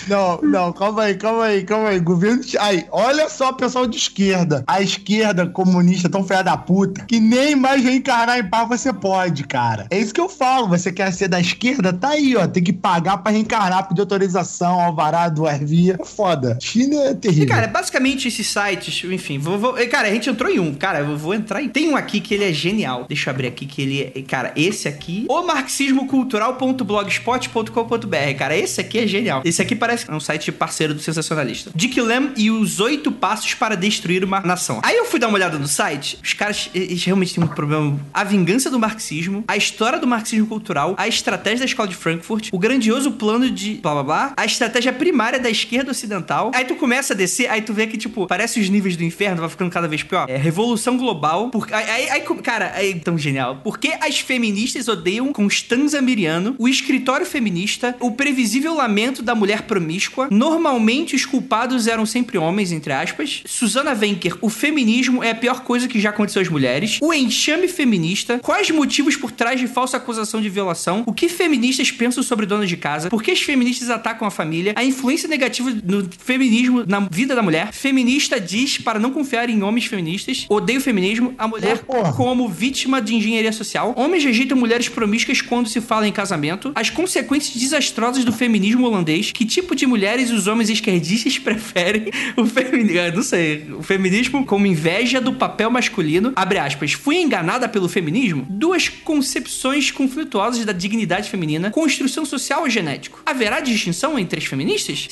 [0.06, 1.98] Não, não, calma aí, calma aí, calma aí.
[2.00, 2.42] Governo.
[2.42, 4.62] de- Aí, olha só pessoal de esquerda.
[4.66, 9.44] A esquerda comunista tão feia da puta que nem mais reencarnar em paz você pode,
[9.44, 9.86] cara.
[9.90, 10.68] É isso que eu falo.
[10.68, 11.92] Você quer ser da esquerda?
[11.92, 12.46] Tá aí, ó.
[12.46, 15.96] Tem que pagar pra reencarnar, pedir autorização, alvará do Ervia.
[15.98, 16.56] É foda.
[16.60, 17.46] China é E, terrível.
[17.48, 20.72] cara, basicamente esses sites, enfim, vou, vou- e, cara, a gente entrou em um.
[20.74, 21.68] Cara, eu vou entrar em.
[21.68, 23.04] Tem um aqui que ele é genial.
[23.06, 24.22] Deixa eu abrir aqui que ele é.
[24.22, 25.26] Cara, esse aqui.
[25.28, 28.38] O marxismocultural.blogspot.com.br.
[28.38, 29.42] Cara, esse aqui é genial.
[29.44, 31.70] Esse aqui parece um site parceiro do sensacionalista.
[31.74, 34.80] Dick Lam e os oito passos para destruir uma nação.
[34.82, 36.18] Aí eu fui dar uma olhada no site.
[36.22, 37.98] Os caras, eles realmente têm um problema.
[38.12, 42.48] A vingança do marxismo, a história do marxismo cultural, a estratégia da escola de Frankfurt,
[42.52, 46.13] o grandioso plano de blá blá blá, a estratégia primária da esquerda ocidental.
[46.54, 49.40] Aí tu começa a descer, aí tu vê que, tipo, parece os níveis do inferno,
[49.40, 50.26] vai ficando cada vez pior.
[50.28, 51.50] É revolução global.
[51.50, 53.60] Por, aí, aí, aí, cara, é tão genial.
[53.62, 59.62] Por que as feministas odeiam Constanza Miriano, o escritório feminista, o previsível lamento da mulher
[59.62, 60.28] promíscua?
[60.30, 63.42] Normalmente os culpados eram sempre homens, entre aspas.
[63.46, 66.98] Susana Wenker, o feminismo é a pior coisa que já aconteceu às mulheres.
[67.02, 68.38] O enxame feminista.
[68.38, 71.02] Quais motivos por trás de falsa acusação de violação?
[71.06, 73.08] O que feministas pensam sobre donas de casa?
[73.08, 74.72] Por que as feministas atacam a família?
[74.76, 77.72] A influência negativa no feminismo na vida da mulher.
[77.72, 80.46] Feminista diz para não confiar em homens feministas.
[80.48, 81.34] Odeio o feminismo.
[81.38, 81.80] A mulher
[82.16, 83.94] como vítima de engenharia social.
[83.96, 86.72] Homens rejeitam mulheres promíscuas quando se fala em casamento.
[86.74, 89.32] As consequências desastrosas do feminismo holandês.
[89.32, 92.10] Que tipo de mulheres os homens esquerdistas preferem?
[92.36, 96.32] O feminismo, não sei, o feminismo como inveja do papel masculino.
[96.36, 96.92] Abre aspas.
[96.92, 98.46] Fui enganada pelo feminismo?
[98.48, 101.70] Duas concepções conflituosas da dignidade feminina.
[101.70, 103.22] Construção social ou genético?
[103.24, 105.06] Haverá distinção entre as feministas?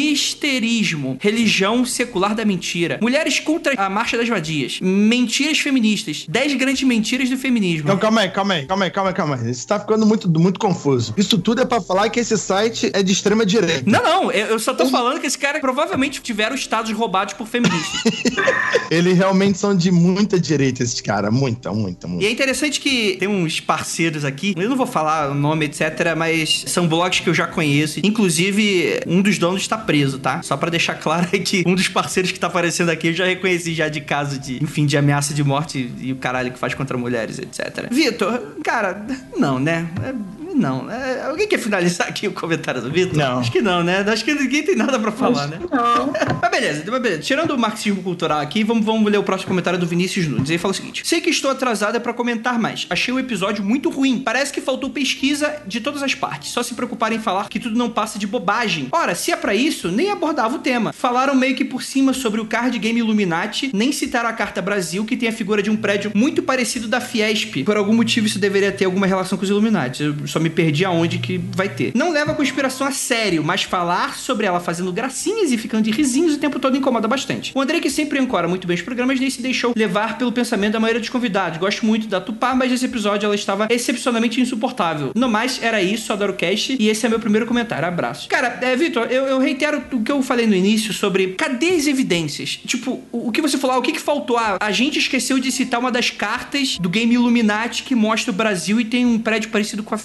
[0.00, 1.18] Sinisterismo.
[1.20, 2.98] Religião secular da mentira.
[3.02, 4.78] Mulheres contra a marcha das vadias.
[4.80, 6.24] Mentiras feministas.
[6.28, 7.84] Dez grandes mentiras do feminismo.
[7.84, 9.50] Então, calma aí, calma aí, calma aí, calma aí, calma aí.
[9.50, 11.14] Isso tá ficando muito, muito confuso.
[11.16, 13.82] Isso tudo é pra falar que esse site é de extrema direita.
[13.86, 18.02] Não, não, eu só tô falando que esse cara provavelmente tiveram estados roubados por feministas.
[18.90, 21.32] Eles realmente são de muita direita, esses caras.
[21.32, 22.26] Muita, muita, E muita.
[22.26, 26.64] é interessante que tem uns parceiros aqui, eu não vou falar o nome, etc, mas
[26.66, 28.00] são blogs que eu já conheço.
[28.02, 30.42] Inclusive, um dos donos tá preso, tá?
[30.42, 33.24] Só pra deixar claro aí que um dos parceiros que tá aparecendo aqui eu já
[33.24, 36.74] reconheci já de caso de, enfim, de ameaça de morte e o caralho que faz
[36.74, 37.88] contra mulheres, etc.
[37.90, 39.04] Vitor, cara,
[39.36, 39.88] não, né?
[40.02, 40.90] É- Não.
[40.90, 43.16] É, alguém quer finalizar aqui o comentário do Vitor?
[43.16, 43.38] Não.
[43.38, 44.00] Acho que não, né?
[44.00, 45.58] Acho que ninguém tem nada pra falar, né?
[45.70, 46.12] Não.
[46.40, 47.22] Mas beleza, mas beleza.
[47.22, 50.50] Tirando o marxismo cultural aqui, vamos, vamos ler o próximo comentário do Vinícius Nunes.
[50.50, 52.86] Ele fala o seguinte: Sei que estou atrasada pra comentar mais.
[52.90, 54.20] Achei o episódio muito ruim.
[54.20, 56.50] Parece que faltou pesquisa de todas as partes.
[56.50, 58.88] Só se preocuparem em falar que tudo não passa de bobagem.
[58.90, 60.92] Ora, se é pra isso, nem abordava o tema.
[60.92, 65.04] Falaram meio que por cima sobre o card game Illuminati, nem citaram a carta Brasil,
[65.04, 67.64] que tem a figura de um prédio muito parecido da Fiesp.
[67.64, 70.02] Por algum motivo isso deveria ter alguma relação com os Illuminati.
[70.02, 71.92] Eu só me perdi aonde que vai ter.
[71.94, 75.90] Não leva a conspiração a sério, mas falar sobre ela fazendo gracinhas e ficando de
[75.90, 77.52] risinhos o tempo todo incomoda bastante.
[77.54, 80.72] O André, que sempre ancora muito bem os programas, nem se deixou levar pelo pensamento
[80.72, 81.58] da maioria dos convidados.
[81.58, 85.12] Gosto muito da Tupá, mas nesse episódio ela estava excepcionalmente insuportável.
[85.14, 87.86] No mais, era isso, adoro o cast, e esse é meu primeiro comentário.
[87.86, 88.28] Abraço.
[88.28, 91.86] Cara, é, Vitor, eu, eu reitero o que eu falei no início sobre cadê as
[91.86, 92.60] evidências?
[92.66, 94.36] Tipo, o, o que você falou, ah, o que, que faltou?
[94.36, 98.34] Ah, a gente esqueceu de citar uma das cartas do game Illuminati que mostra o
[98.34, 99.98] Brasil e tem um prédio parecido com a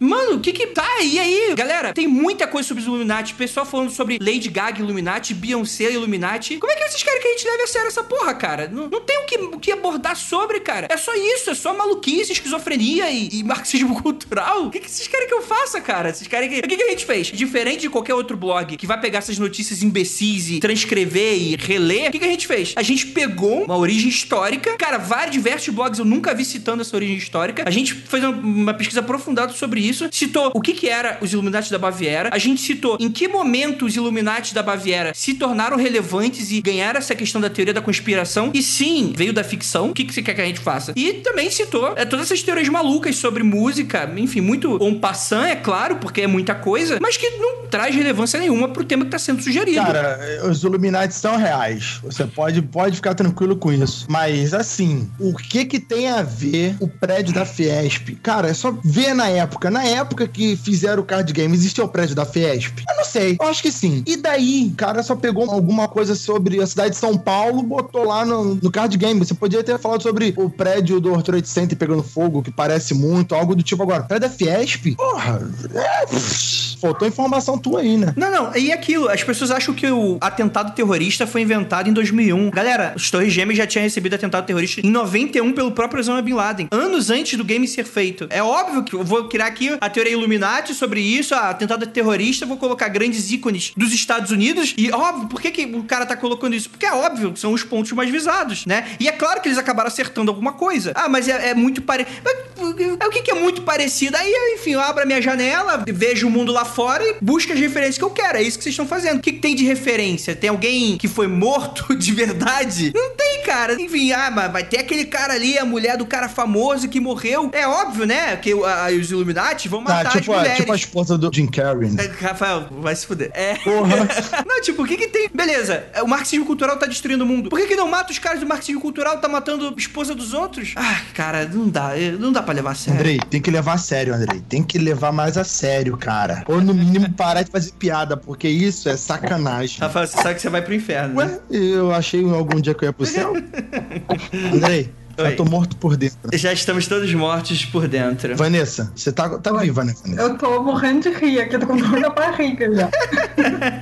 [0.00, 0.66] Mano, o que que.
[0.68, 1.54] Tá, e aí?
[1.54, 3.34] Galera, tem muita coisa sobre os Illuminati.
[3.34, 6.58] Pessoal falando sobre Lady Gaga Illuminati, Beyoncé Illuminati.
[6.58, 8.68] Como é que vocês querem que a gente leve a sério essa porra, cara?
[8.68, 10.88] Não, não tem o que, o que abordar sobre, cara.
[10.90, 14.66] É só isso, é só maluquice, esquizofrenia e, e marxismo cultural.
[14.66, 16.12] O que, que vocês querem que eu faça, cara?
[16.12, 16.58] Vocês querem que.
[16.60, 17.26] O que, que a gente fez?
[17.28, 22.08] Diferente de qualquer outro blog que vai pegar essas notícias imbecis e transcrever e reler,
[22.08, 22.72] o que, que a gente fez?
[22.76, 24.76] A gente pegou uma origem histórica.
[24.76, 27.64] Cara, vários diversos blogs eu nunca vi citando essa origem histórica.
[27.66, 30.08] A gente fez uma, uma pesquisa aprofundada sobre isso.
[30.10, 32.30] Citou o que, que era os Illuminati da Baviera.
[32.32, 36.98] A gente citou em que momento os Illuminati da Baviera se tornaram relevantes e ganharam
[36.98, 38.50] essa questão da teoria da conspiração.
[38.52, 39.90] E sim, veio da ficção.
[39.90, 40.92] O que, que você quer que a gente faça?
[40.96, 45.56] E também citou é, todas essas teorias malucas sobre música, enfim, muito on passant, é
[45.56, 49.18] claro, porque é muita coisa, mas que não traz relevância nenhuma pro tema que tá
[49.18, 49.84] sendo sugerido.
[49.84, 52.00] Cara, os Illuminati são reais.
[52.02, 54.06] Você pode, pode ficar tranquilo com isso.
[54.08, 58.16] Mas, assim, o que que tem a ver o prédio da Fiesp?
[58.22, 59.51] Cara, é só ver na época.
[59.70, 62.78] Na época que fizeram o card game, existia o prédio da Fiesp?
[62.88, 63.36] Eu não sei.
[63.40, 64.02] Eu acho que sim.
[64.06, 68.04] E daí, o cara só pegou alguma coisa sobre a cidade de São Paulo, botou
[68.04, 69.18] lá no, no card game.
[69.18, 72.94] Você podia ter falado sobre o prédio do World Trade Center pegando fogo, que parece
[72.94, 74.02] muito, algo do tipo agora.
[74.02, 74.94] Prédio da Fiesp?
[74.96, 75.40] Porra,
[75.74, 76.72] é...
[76.82, 78.12] Faltou informação tua aí, né?
[78.16, 82.50] Não, não, e aquilo, as pessoas acham que o atentado terrorista foi inventado em 2001.
[82.50, 86.32] Galera, os Torres Gêmeas já tinham recebido atentado terrorista em 91 pelo próprio Osama Bin
[86.32, 88.26] Laden, anos antes do game ser feito.
[88.30, 91.86] É óbvio que eu vou criar criar aqui a teoria Illuminati sobre isso, a atentado
[91.86, 94.74] terrorista, vou colocar grandes ícones dos Estados Unidos.
[94.76, 96.70] E óbvio, por que, que o cara tá colocando isso?
[96.70, 98.86] Porque é óbvio, são os pontos mais visados, né?
[99.00, 100.92] E é claro que eles acabaram acertando alguma coisa.
[100.94, 102.12] Ah, mas é, é muito parecido.
[102.58, 104.16] O que, que é muito parecido?
[104.16, 107.58] Aí, enfim, eu abro a minha janela, vejo o mundo lá fora e busco as
[107.58, 108.38] referências que eu quero.
[108.38, 109.18] É isso que vocês estão fazendo.
[109.18, 110.34] O que, que tem de referência?
[110.34, 112.92] Tem alguém que foi morto de verdade?
[112.94, 113.80] Não tem, cara.
[113.80, 117.50] Enfim, ah, mas vai ter aquele cara ali, a mulher do cara famoso que morreu.
[117.52, 118.36] É óbvio, né?
[118.36, 120.58] Que a, os Illuminati vão matar Tá, tipo, as a, mulheres.
[120.58, 121.90] tipo a esposa do Jim Carrey.
[121.90, 122.04] né?
[122.04, 123.30] É, Rafael, vai se fuder.
[123.34, 123.54] É.
[123.56, 123.96] Porra.
[124.46, 125.28] não, tipo, o que que tem?
[125.32, 127.50] Beleza, o marxismo cultural tá destruindo o mundo.
[127.50, 130.32] Por que que não mata os caras do marxismo cultural, tá matando a esposa dos
[130.34, 130.74] outros?
[130.76, 131.98] Ah, cara, não dá.
[131.98, 133.00] eh, Não dá pra levar a sério.
[133.00, 134.40] Andrei, tem que levar a sério, Andrei.
[134.48, 136.44] Tem que levar mais a sério, cara.
[136.48, 139.78] Ou no mínimo parar de fazer piada, porque isso é sacanagem.
[139.80, 141.14] Rafael, você sabe que você vai pro inferno.
[141.14, 141.24] né?
[141.50, 143.32] Ué, eu achei algum dia que eu ia pro céu.
[144.52, 145.32] Andrei, Oi.
[145.32, 146.18] eu tô morto por dentro.
[146.34, 148.36] Já estamos todos mortos por dentro.
[148.36, 150.08] Vanessa, você tá, tá né, Vanessa?
[150.08, 152.90] Eu tô morrendo de rir aqui, tô com dor na barriga já.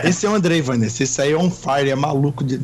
[0.05, 1.03] Esse é o Andrei, Vanessa.
[1.03, 2.43] Esse aí é on fire, é maluco.
[2.43, 2.61] De...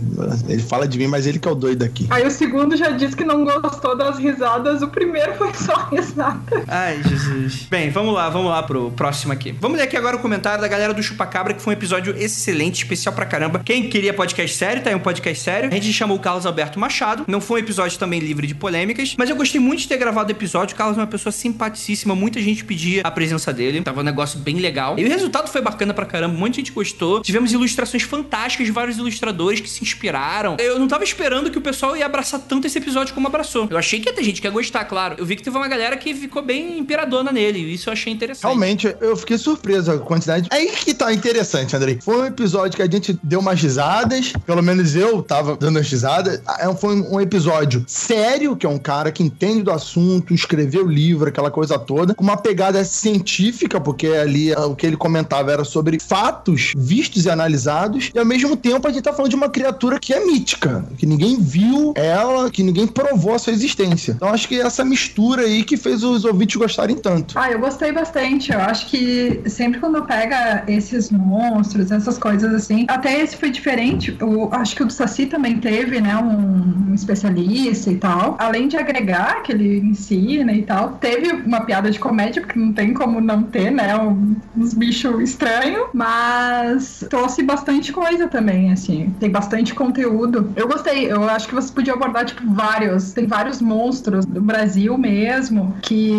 [0.48, 2.06] Ele fala de mim, mas ele que é o doido aqui.
[2.10, 6.64] Aí o segundo já disse que não gostou das risadas, o primeiro foi só risada.
[6.66, 7.66] Ai, Jesus.
[7.70, 9.54] Bem, vamos lá, vamos lá pro próximo aqui.
[9.60, 12.82] Vamos ler aqui agora o comentário da galera do Chupacabra, que foi um episódio excelente,
[12.82, 13.60] especial pra caramba.
[13.64, 15.70] Quem queria podcast sério, tá aí um podcast sério.
[15.70, 17.24] A gente chamou o Carlos Alberto Machado.
[17.28, 20.28] Não foi um episódio também livre de polêmicas, mas eu gostei muito de ter gravado
[20.28, 20.74] o episódio.
[20.74, 23.82] O Carlos é uma pessoa simpaticíssima, muita gente pedia a presença dele.
[23.82, 24.98] Tava um negócio bem legal.
[24.98, 27.22] E o resultado foi bacana pra caramba, de gente gostou.
[27.22, 30.56] Tivemos ilustrações fantásticas de vários ilustradores que se inspiraram.
[30.58, 33.66] Eu não tava esperando que o pessoal ia abraçar tanto esse episódio como abraçou.
[33.70, 35.16] Eu achei que ia ter gente que ia gostar, claro.
[35.18, 37.58] Eu vi que teve uma galera que ficou bem imperadona nele.
[37.58, 38.44] Isso eu achei interessante.
[38.44, 40.48] Realmente, eu fiquei surpreso com a quantidade.
[40.50, 41.98] Aí que tá interessante, Andrei.
[42.00, 45.88] Foi um episódio que a gente deu umas risadas, pelo menos eu tava dando as
[45.88, 46.40] risadas.
[46.58, 51.28] É, Foi um episódio sério, que é um cara que entende do assunto, escreveu livro,
[51.28, 55.64] aquela coisa toda, com uma pegada científica, porque ali ah, o que ele comentava era
[55.64, 59.48] sobre fatos vistos e analisados, e ao mesmo tempo a gente tá falando de uma
[59.48, 64.12] criatura que é mítica, que ninguém viu ela, que ninguém provou a sua existência.
[64.12, 67.38] Então acho que essa mistura aí que fez os ouvintes gostarem tanto.
[67.38, 68.52] Ah, eu gostei bastante.
[68.52, 74.16] Eu acho que sempre quando pega esses monstros, essas coisas assim, até esse foi diferente.
[74.20, 78.35] Eu acho que o do Saci também teve, né, um especialista e tal.
[78.38, 82.72] Além de agregar que ele ensina e tal, teve uma piada de comédia, porque não
[82.72, 89.14] tem como não ter, né, um- uns bichos estranhos, mas trouxe bastante coisa também, assim.
[89.18, 90.52] Tem bastante conteúdo.
[90.56, 91.10] Eu gostei.
[91.10, 93.12] Eu acho que você podia abordar, tipo, vários.
[93.12, 96.10] Tem vários monstros do Brasil mesmo que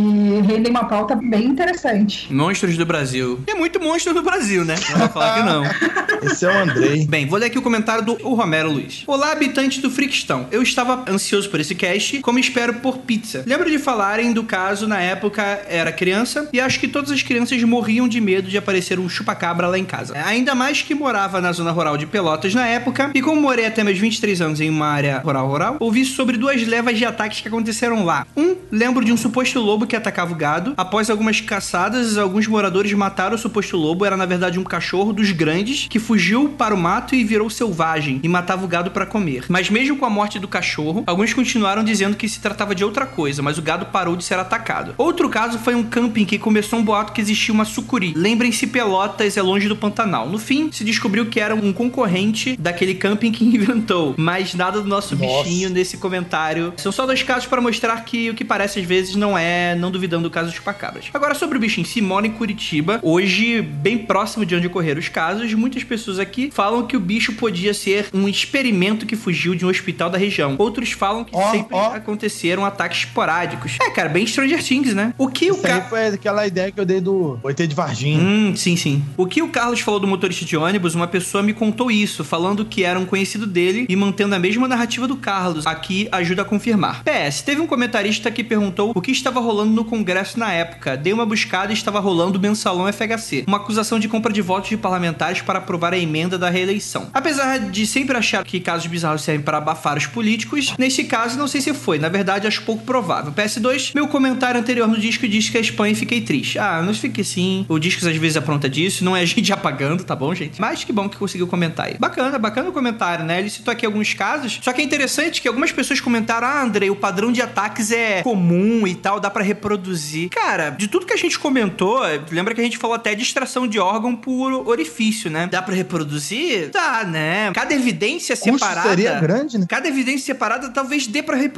[0.46, 2.32] rendem uma pauta bem interessante.
[2.34, 3.40] Monstros do Brasil.
[3.46, 4.76] Tem muito monstro no Brasil, né?
[4.92, 5.64] Não vou falar que não.
[6.32, 7.06] Esse é o Andrei.
[7.06, 9.04] Bem, vou ler aqui o comentário do o Romero Luiz.
[9.08, 10.48] Olá, habitantes do Frickstão.
[10.52, 13.44] Eu estava ansioso por esse cast, como espero por pizza.
[13.46, 17.62] Lembro de falarem do caso na época era criança e acho que todas as crianças
[17.64, 20.18] morriam de medo de aparecer um chupacabra lá em casa.
[20.26, 23.84] Ainda mais que morava na zona rural de Pelotas na época e como morei até
[23.84, 27.48] meus 23 anos em uma área rural rural, ouvi sobre duas levas de ataques que
[27.48, 28.26] aconteceram lá.
[28.36, 30.74] Um, lembro de um suposto lobo que atacava o gado.
[30.78, 34.06] Após algumas caçadas, alguns moradores mataram o suposto lobo.
[34.06, 38.20] Era na verdade um cachorro dos grandes que fugiu para o mato e virou selvagem
[38.24, 39.46] e matava o gado para comer.
[39.50, 43.06] Mas mesmo com a morte do cachorro, alguns continuaram dizendo que se tratava de outra
[43.06, 44.94] coisa, mas o gado parou de ser atacado.
[44.98, 48.14] Outro caso foi um camping que começou um boato que existia uma sucuri.
[48.16, 50.30] Lembrem-se, Pelotas é longe do Pantanal.
[50.30, 54.14] No fim, se descobriu que era um concorrente daquele camping que inventou.
[54.18, 55.44] Mas nada do nosso Nossa.
[55.44, 56.74] bichinho nesse comentário.
[56.78, 59.92] São só dois casos para mostrar que o que parece às vezes não é, não
[59.92, 61.06] duvidando do caso dos chupacabras.
[61.14, 63.00] Agora, sobre o bicho em si, mora em Curitiba.
[63.02, 67.34] Hoje, bem próximo de onde ocorreram os casos, muitas pessoas aqui falam que o bicho
[67.34, 70.56] podia ser um experimento que fugiu de um hospital da região.
[70.58, 73.78] Outros falam que Ó, sempre aconteceram ataques esporádicos.
[73.82, 75.14] É, cara, bem Stranger Things, né?
[75.18, 75.86] O que o Isso aí cara.
[75.86, 78.20] foi aquela ideia que eu dei do OT de Varginha.
[78.20, 79.04] Hum, sim, sim.
[79.16, 82.66] O que o Carlos falou do motorista de ônibus, uma pessoa me contou isso, falando
[82.66, 85.66] que era um conhecido dele e mantendo a mesma narrativa do Carlos.
[85.66, 87.04] Aqui ajuda a confirmar.
[87.04, 90.98] PS, teve um comentarista que perguntou o que estava rolando no Congresso na época.
[90.98, 94.70] Dei uma buscada e estava rolando o mensalão FHC, uma acusação de compra de votos
[94.70, 97.10] de parlamentares para aprovar a emenda da reeleição.
[97.14, 101.48] Apesar de sempre achar que casos bizarros servem para abafar os políticos, nesse caso não
[101.48, 102.00] sei se foi.
[102.00, 103.32] Na verdade, acho pouco provável.
[103.32, 106.60] PS2, meu comentário anterior no disco disse que a Espanha fiquei triste.
[106.60, 107.66] Ah, não fiquei sim.
[107.70, 110.60] O disco às vezes apronta disso, não é a gente apagando, tá bom, gente?
[110.60, 111.96] Mas que bom que conseguiu comentar aí.
[112.00, 113.40] Bacana, bacana o comentário, né?
[113.40, 114.60] Ele citou aqui alguns casos.
[114.62, 118.22] Só que é interessante que algumas pessoas comentaram: Ah, Andrei, o padrão de ataques é
[118.24, 120.30] comum e tal, dá pra reproduzir.
[120.30, 123.68] Cara, de tudo que a gente comentou, lembra que a gente falou até de extração
[123.68, 125.48] de órgão por orifício, né?
[125.48, 126.70] Dá pra reproduzir?
[126.72, 127.52] Dá, né?
[127.54, 128.90] Cada evidência separada.
[128.90, 129.66] seria grande, né?
[129.68, 131.57] Cada evidência separada talvez dê pra reproduzir,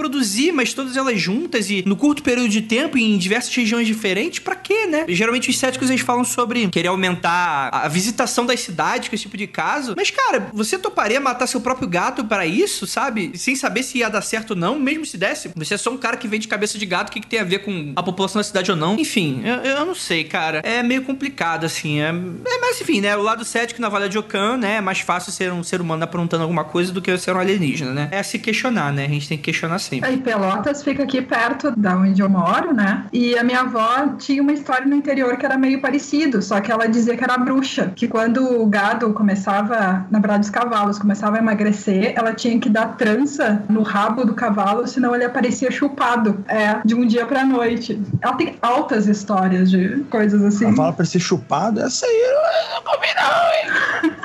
[0.54, 4.40] mas todas elas juntas e no curto período de tempo e em diversas regiões diferentes,
[4.40, 5.06] pra quê, né?
[5.08, 9.38] Geralmente os céticos eles falam sobre querer aumentar a visitação das cidades com esse tipo
[9.38, 9.94] de caso.
[9.96, 13.32] Mas, cara, você toparia matar seu próprio gato para isso, sabe?
[13.36, 15.52] Sem saber se ia dar certo ou não, mesmo se desse.
[15.56, 17.44] Você é só um cara que vende cabeça de gato, o que, que tem a
[17.44, 18.96] ver com a população da cidade ou não?
[18.98, 20.62] Enfim, eu, eu não sei, cara.
[20.64, 22.00] É meio complicado, assim.
[22.00, 23.16] É, é, mas, enfim, né?
[23.18, 24.76] O lado cético na Vale de Ocan, né?
[24.76, 27.92] É mais fácil ser um ser humano aprontando alguma coisa do que ser um alienígena,
[27.94, 28.10] né?
[28.12, 29.06] É se questionar, né?
[29.06, 30.14] A gente tem que questionar sempre.
[30.14, 33.06] E Pelotas fica aqui perto da onde eu moro, né?
[33.12, 36.72] E a minha avó tinha uma história no interior que era meio parecido, só que
[36.72, 41.36] ela dizia que era bruxa, que quando o gado começava, na verdade os cavalos começavam
[41.36, 46.44] a emagrecer, ela tinha que dar trança no rabo do cavalo, senão ele aparecia chupado,
[46.48, 48.02] é, de um dia pra noite.
[48.22, 50.66] Ela tem altas histórias de coisas assim.
[50.66, 54.16] Cavalo pra ser chupado, essa aí eu não comi não, hein?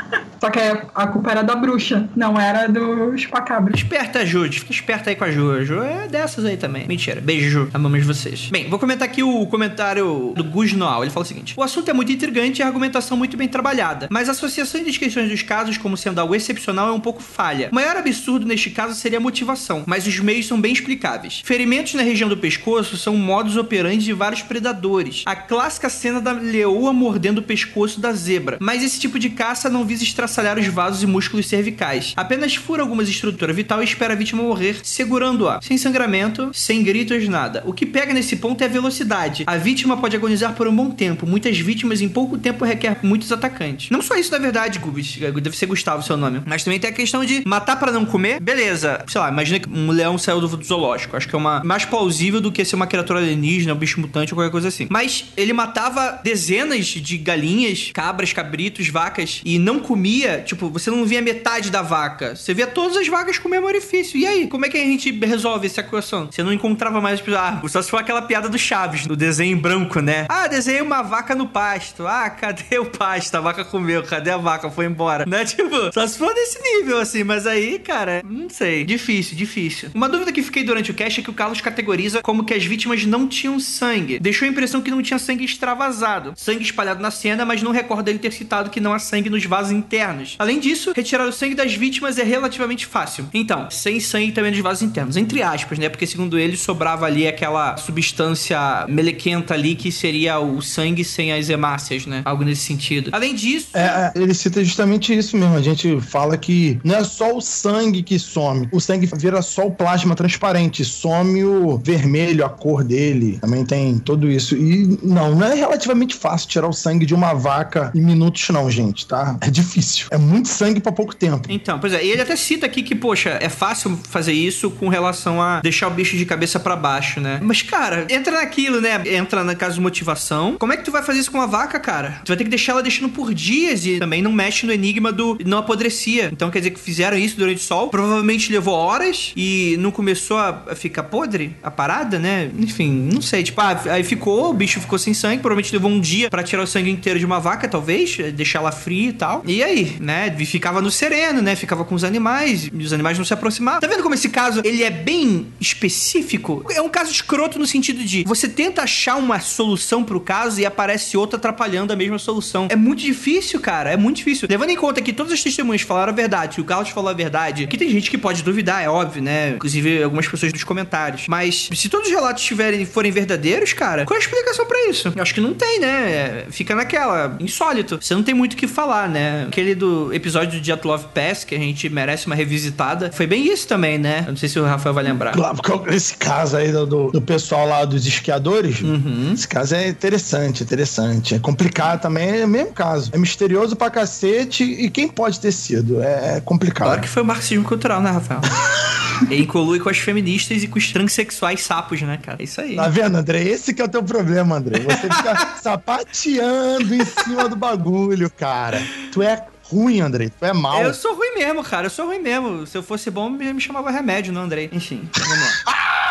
[0.45, 3.75] Só que a culpa era da bruxa, não era do chupacabra.
[3.75, 4.45] Esperta, Ju.
[4.53, 5.51] Fica esperta aí com a Ju.
[5.51, 6.87] A Ju é dessas aí também.
[6.87, 7.19] Mentira.
[7.19, 7.71] Beijo, Ju.
[7.73, 8.51] Amamos vocês.
[8.51, 11.03] Bem, vou comentar aqui o comentário do Gus Noal.
[11.03, 14.07] Ele fala o seguinte: O assunto é muito intrigante e a argumentação muito bem trabalhada,
[14.11, 17.71] mas a associação e descrições dos casos como sendo algo excepcional é um pouco falha.
[17.73, 21.41] O maior absurdo neste caso seria a motivação, mas os meios são bem explicáveis.
[21.43, 25.23] Ferimentos na região do pescoço são modus operandi de vários predadores.
[25.25, 28.59] A clássica cena da leoa mordendo o pescoço da zebra.
[28.61, 30.05] Mas esse tipo de caça não visa
[30.35, 32.13] estraçalhar os vasos e músculos cervicais.
[32.17, 35.61] Apenas fura algumas estruturas vital e espera a vítima morrer, segurando-a.
[35.63, 37.63] Sem sangramento, sem gritos, nada.
[37.67, 39.45] O que pega nesse ponto é a velocidade.
[39.47, 41.27] A vítima pode agonizar por um bom tempo.
[41.27, 43.91] Muitas vítimas em pouco tempo requer muitos atacantes.
[43.91, 45.17] Não só isso, na verdade, Gubis.
[45.17, 46.43] Deve ser Gustavo seu nome.
[46.45, 48.41] Mas também tem a questão de matar para não comer.
[48.41, 49.05] Beleza.
[49.07, 51.17] Sei lá, imagina que um leão saiu do zoológico.
[51.17, 54.33] Acho que é uma mais plausível do que ser uma criatura alienígena, um bicho mutante
[54.33, 54.89] ou qualquer coisa assim.
[54.91, 60.14] Mas ele matava dezenas de galinhas, cabras, cabritos, vacas e não comia.
[60.45, 62.37] Tipo, você não via metade da vaca.
[62.37, 64.19] Você via todas as vacas com o mesmo orifício.
[64.19, 66.29] E aí, como é que a gente resolve essa equação?
[66.31, 69.57] Você não encontrava mais, tipo, ah, só se for aquela piada do Chaves, do desenho
[69.57, 70.27] em branco, né?
[70.29, 72.07] Ah, desenhei uma vaca no pasto.
[72.07, 73.35] Ah, cadê o pasto?
[73.35, 74.03] A vaca comeu.
[74.03, 74.71] Cadê a vaca?
[74.71, 75.25] Foi embora.
[75.27, 75.45] Né?
[75.55, 77.23] Tipo, só se for desse nível, assim.
[77.23, 78.85] Mas aí, cara, não sei.
[78.85, 79.91] Difícil, difícil.
[79.95, 82.65] Uma dúvida que fiquei durante o cast é que o Carlos categoriza como que as
[82.65, 84.19] vítimas não tinham sangue.
[84.19, 86.33] Deixou a impressão que não tinha sangue extravasado.
[86.37, 89.45] Sangue espalhado na cena, mas não recorda ele ter citado que não há sangue nos
[89.45, 90.04] vasos internos.
[90.39, 93.27] Além disso, retirar o sangue das vítimas é relativamente fácil.
[93.33, 95.17] Então, sem sangue também nos vasos internos.
[95.17, 95.89] Entre aspas, né?
[95.89, 101.49] Porque segundo ele, sobrava ali aquela substância melequenta ali que seria o sangue sem as
[101.49, 102.23] hemácias, né?
[102.25, 103.11] Algo nesse sentido.
[103.13, 103.69] Além disso.
[103.75, 105.57] É, ele cita justamente isso mesmo.
[105.57, 108.69] A gente fala que não é só o sangue que some.
[108.73, 110.85] O sangue vira só o plasma transparente.
[110.85, 113.39] Some o vermelho, a cor dele.
[113.41, 114.57] Também tem tudo isso.
[114.57, 118.71] E não, não é relativamente fácil tirar o sangue de uma vaca em minutos, não,
[118.71, 119.37] gente, tá?
[119.41, 119.94] É difícil.
[120.11, 121.47] É muito sangue para pouco tempo.
[121.49, 122.05] Então, pois é.
[122.05, 125.89] E ele até cita aqui que, poxa, é fácil fazer isso com relação a deixar
[125.89, 127.41] o bicho de cabeça para baixo, né?
[127.43, 129.03] Mas, cara, entra naquilo, né?
[129.07, 130.57] Entra na casa de motivação.
[130.59, 132.21] Como é que tu vai fazer isso com uma vaca, cara?
[132.25, 135.13] Tu vai ter que deixar ela deixando por dias e também não mexe no enigma
[135.13, 136.31] do não apodrecia.
[136.33, 137.89] Então quer dizer que fizeram isso durante o sol.
[137.89, 142.51] Provavelmente levou horas e não começou a ficar podre a parada, né?
[142.59, 143.43] Enfim, não sei.
[143.43, 145.39] Tipo, ah, aí ficou, o bicho ficou sem sangue.
[145.39, 148.73] Provavelmente levou um dia para tirar o sangue inteiro de uma vaca, talvez, deixar ela
[148.73, 149.43] fria e tal.
[149.47, 150.35] E aí, né?
[150.39, 151.57] E ficava no sereno, né?
[151.57, 153.81] Ficava com os animais e os animais não se aproximavam.
[153.81, 156.65] Tá vendo como esse caso ele é bem específico?
[156.71, 160.67] É um caso escroto no sentido de você tenta achar uma solução pro caso e
[160.67, 162.69] aparece outra atrapalhando a mesma solução.
[162.71, 163.91] É muito difícil, cara.
[163.91, 164.49] É muito difícil.
[164.51, 167.15] Levando em conta que todas as testemunhas falaram a verdade, que o Carlos falou a
[167.15, 169.51] verdade, que tem gente que pode duvidar, é óbvio, né?
[169.51, 171.27] Inclusive algumas pessoas dos comentários.
[171.29, 175.13] Mas se todos os relatos tiverem, forem verdadeiros, cara, qual é a explicação para isso?
[175.15, 176.47] Eu acho que não tem, né?
[176.51, 177.99] Fica naquela, insólito.
[178.01, 179.45] Você não tem muito o que falar, né?
[179.49, 183.53] Aquele do episódio de Jet Love Pass, que a gente merece uma revisitada, foi bem
[183.53, 184.23] isso também, né?
[184.27, 185.33] Eu não sei se o Rafael vai lembrar.
[185.33, 185.59] Claro,
[185.89, 189.33] esse caso aí do, do pessoal lá dos esquiadores, Uhum.
[189.35, 191.35] esse caso é interessante, interessante.
[191.35, 193.11] É complicado também, é o mesmo caso.
[193.13, 196.03] É misterioso pra cacete e quem pode ter sido?
[196.03, 196.87] É complicado.
[196.89, 198.41] Claro que foi o marxismo cultural, né, Rafael?
[199.31, 202.39] Ele colui com as feministas e com os transexuais sapos, né, cara?
[202.41, 202.75] É isso aí.
[202.77, 203.43] Tá vendo, André?
[203.45, 204.81] Esse que é o teu problema, André.
[204.81, 208.83] Você fica sapateando em cima do bagulho, cara.
[209.13, 210.31] Tu é ruim, André.
[210.39, 210.83] Tu é mal.
[210.83, 211.87] Eu sou ruim mesmo, cara.
[211.87, 212.67] Eu sou ruim mesmo.
[212.67, 214.69] Se eu fosse bom, me me chamava remédio, não, Andrei.
[214.73, 215.75] Enfim, vamos lá.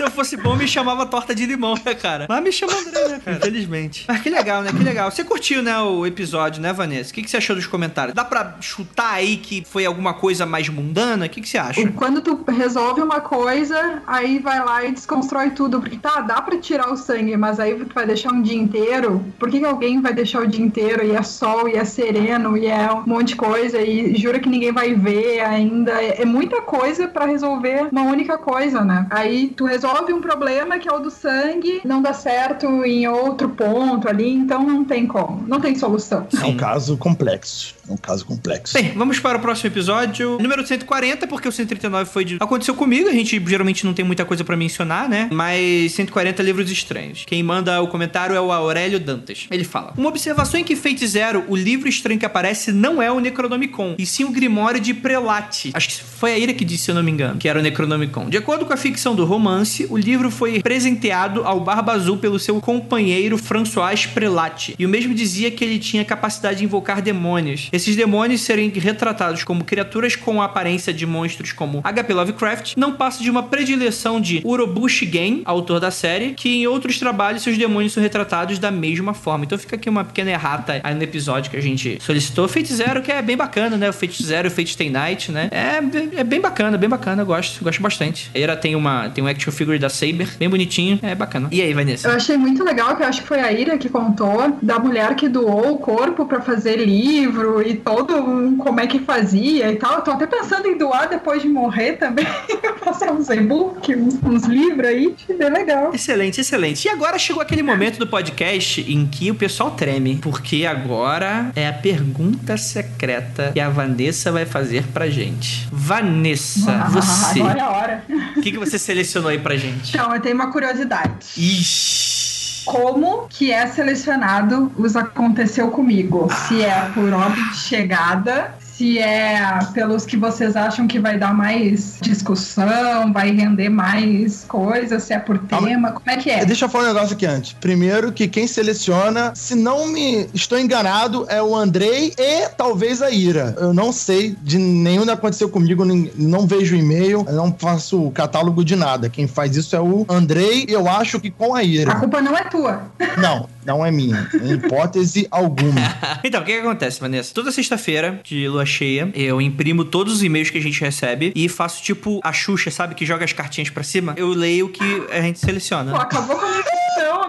[0.00, 2.24] Se eu fosse bom, me chamava torta de limão, né, cara?
[2.26, 3.36] Mas me chama André, né, cara?
[3.36, 4.06] Infelizmente.
[4.08, 4.72] Mas que legal, né?
[4.72, 5.10] Que legal.
[5.10, 7.10] Você curtiu, né, o episódio, né, Vanessa?
[7.10, 8.14] O que, que você achou dos comentários?
[8.14, 11.26] Dá pra chutar aí que foi alguma coisa mais mundana?
[11.26, 11.86] O que, que você acha?
[11.92, 15.80] Quando tu resolve uma coisa, aí vai lá e desconstrói tudo.
[15.80, 19.22] Porque tá, dá pra tirar o sangue, mas aí tu vai deixar um dia inteiro.
[19.38, 22.56] Por que, que alguém vai deixar o dia inteiro e é sol e é sereno
[22.56, 25.92] e é um monte de coisa e jura que ninguém vai ver ainda?
[26.02, 29.06] É, é muita coisa pra resolver uma única coisa, né?
[29.10, 33.48] Aí tu resolve um problema que é o do sangue, não dá certo em outro
[33.48, 35.44] ponto ali, então não tem como.
[35.46, 36.26] Não tem solução.
[36.40, 37.74] É um caso complexo.
[37.88, 38.74] É um caso complexo.
[38.74, 42.36] Bem, vamos para o próximo episódio, número 140, porque o 139 foi de.
[42.40, 45.28] Aconteceu comigo, a gente geralmente não tem muita coisa pra mencionar, né?
[45.32, 47.24] Mas 140 livros estranhos.
[47.26, 49.46] Quem manda o comentário é o Aurélio Dantas.
[49.50, 53.10] Ele fala: Uma observação em que Fate Zero, o livro estranho que aparece, não é
[53.10, 55.72] o Necronomicon, e sim o Grimório de Prelate.
[55.74, 57.62] Acho que foi a Ira que disse, se eu não me engano, que era o
[57.62, 58.28] Necronomicon.
[58.28, 62.38] De acordo com a ficção do romance, o livro foi presenteado ao Barba Azul pelo
[62.38, 64.74] seu companheiro François Prelate.
[64.78, 67.68] E o mesmo dizia que ele tinha capacidade de invocar demônios.
[67.72, 72.12] Esses demônios serem retratados como criaturas com a aparência de monstros como H.P.
[72.12, 76.98] Lovecraft não passa de uma predileção de Urobu Shigen, autor da série, que em outros
[76.98, 79.44] trabalhos seus demônios são retratados da mesma forma.
[79.44, 82.48] Então fica aqui uma pequena errata aí no episódio que a gente solicitou.
[82.48, 83.88] Fate Zero, que é bem bacana, né?
[83.88, 85.48] O Fate Zero e o Fate Stay Night, né?
[85.50, 87.22] É, é bem bacana, bem bacana.
[87.22, 88.30] Eu gosto, gosto bastante.
[88.34, 90.98] Era tem uma tem um action figure da Saber, bem bonitinho.
[91.02, 91.48] É bacana.
[91.50, 92.08] E aí, Vanessa?
[92.08, 95.14] Eu achei muito legal, que eu acho que foi a Ira que contou, da mulher
[95.14, 99.76] que doou o corpo pra fazer livro e todo um como é que fazia e
[99.76, 99.96] tal.
[99.96, 102.26] Eu tô até pensando em doar depois de morrer também.
[102.84, 105.14] Passar uns e-book, uns, uns livros aí.
[105.38, 105.92] Bem legal.
[105.94, 106.84] Excelente, excelente.
[106.86, 111.68] E agora chegou aquele momento do podcast em que o pessoal treme, porque agora é
[111.68, 115.68] a pergunta secreta que a Vanessa vai fazer pra gente.
[115.70, 118.04] Vanessa, você, Agora é a hora.
[118.36, 119.90] o que, que você selecionou aí pra gente?
[119.94, 121.26] Então, eu tenho uma curiosidade.
[121.36, 122.20] Ixi.
[122.64, 126.28] Como que é selecionado os aconteceu comigo?
[126.46, 131.34] Se é por ordem de chegada, se é pelos que vocês acham que vai dar
[131.34, 136.46] mais discussão, vai render mais coisas, se é por tema, como é que é?
[136.46, 137.52] Deixa eu falar um negócio aqui antes.
[137.60, 143.10] Primeiro, que quem seleciona, se não me estou enganado, é o Andrei e talvez a
[143.10, 143.54] Ira.
[143.58, 148.76] Eu não sei de nenhum que aconteceu comigo, não vejo e-mail, não faço catálogo de
[148.76, 149.10] nada.
[149.10, 151.96] Quem faz isso é o Andrei, eu acho que com a A Ira.
[151.96, 152.80] culpa não é tua.
[153.18, 155.80] Não, não é minha, em hipótese alguma.
[156.22, 157.32] Então, o que, que acontece, Vanessa?
[157.34, 161.48] Toda sexta-feira de lua cheia, eu imprimo todos os e-mails que a gente recebe e
[161.48, 162.94] faço tipo a Xuxa, sabe?
[162.94, 164.14] Que joga as cartinhas pra cima.
[164.16, 165.92] Eu leio o que a gente seleciona.
[165.92, 166.64] Pô, acabou com a minha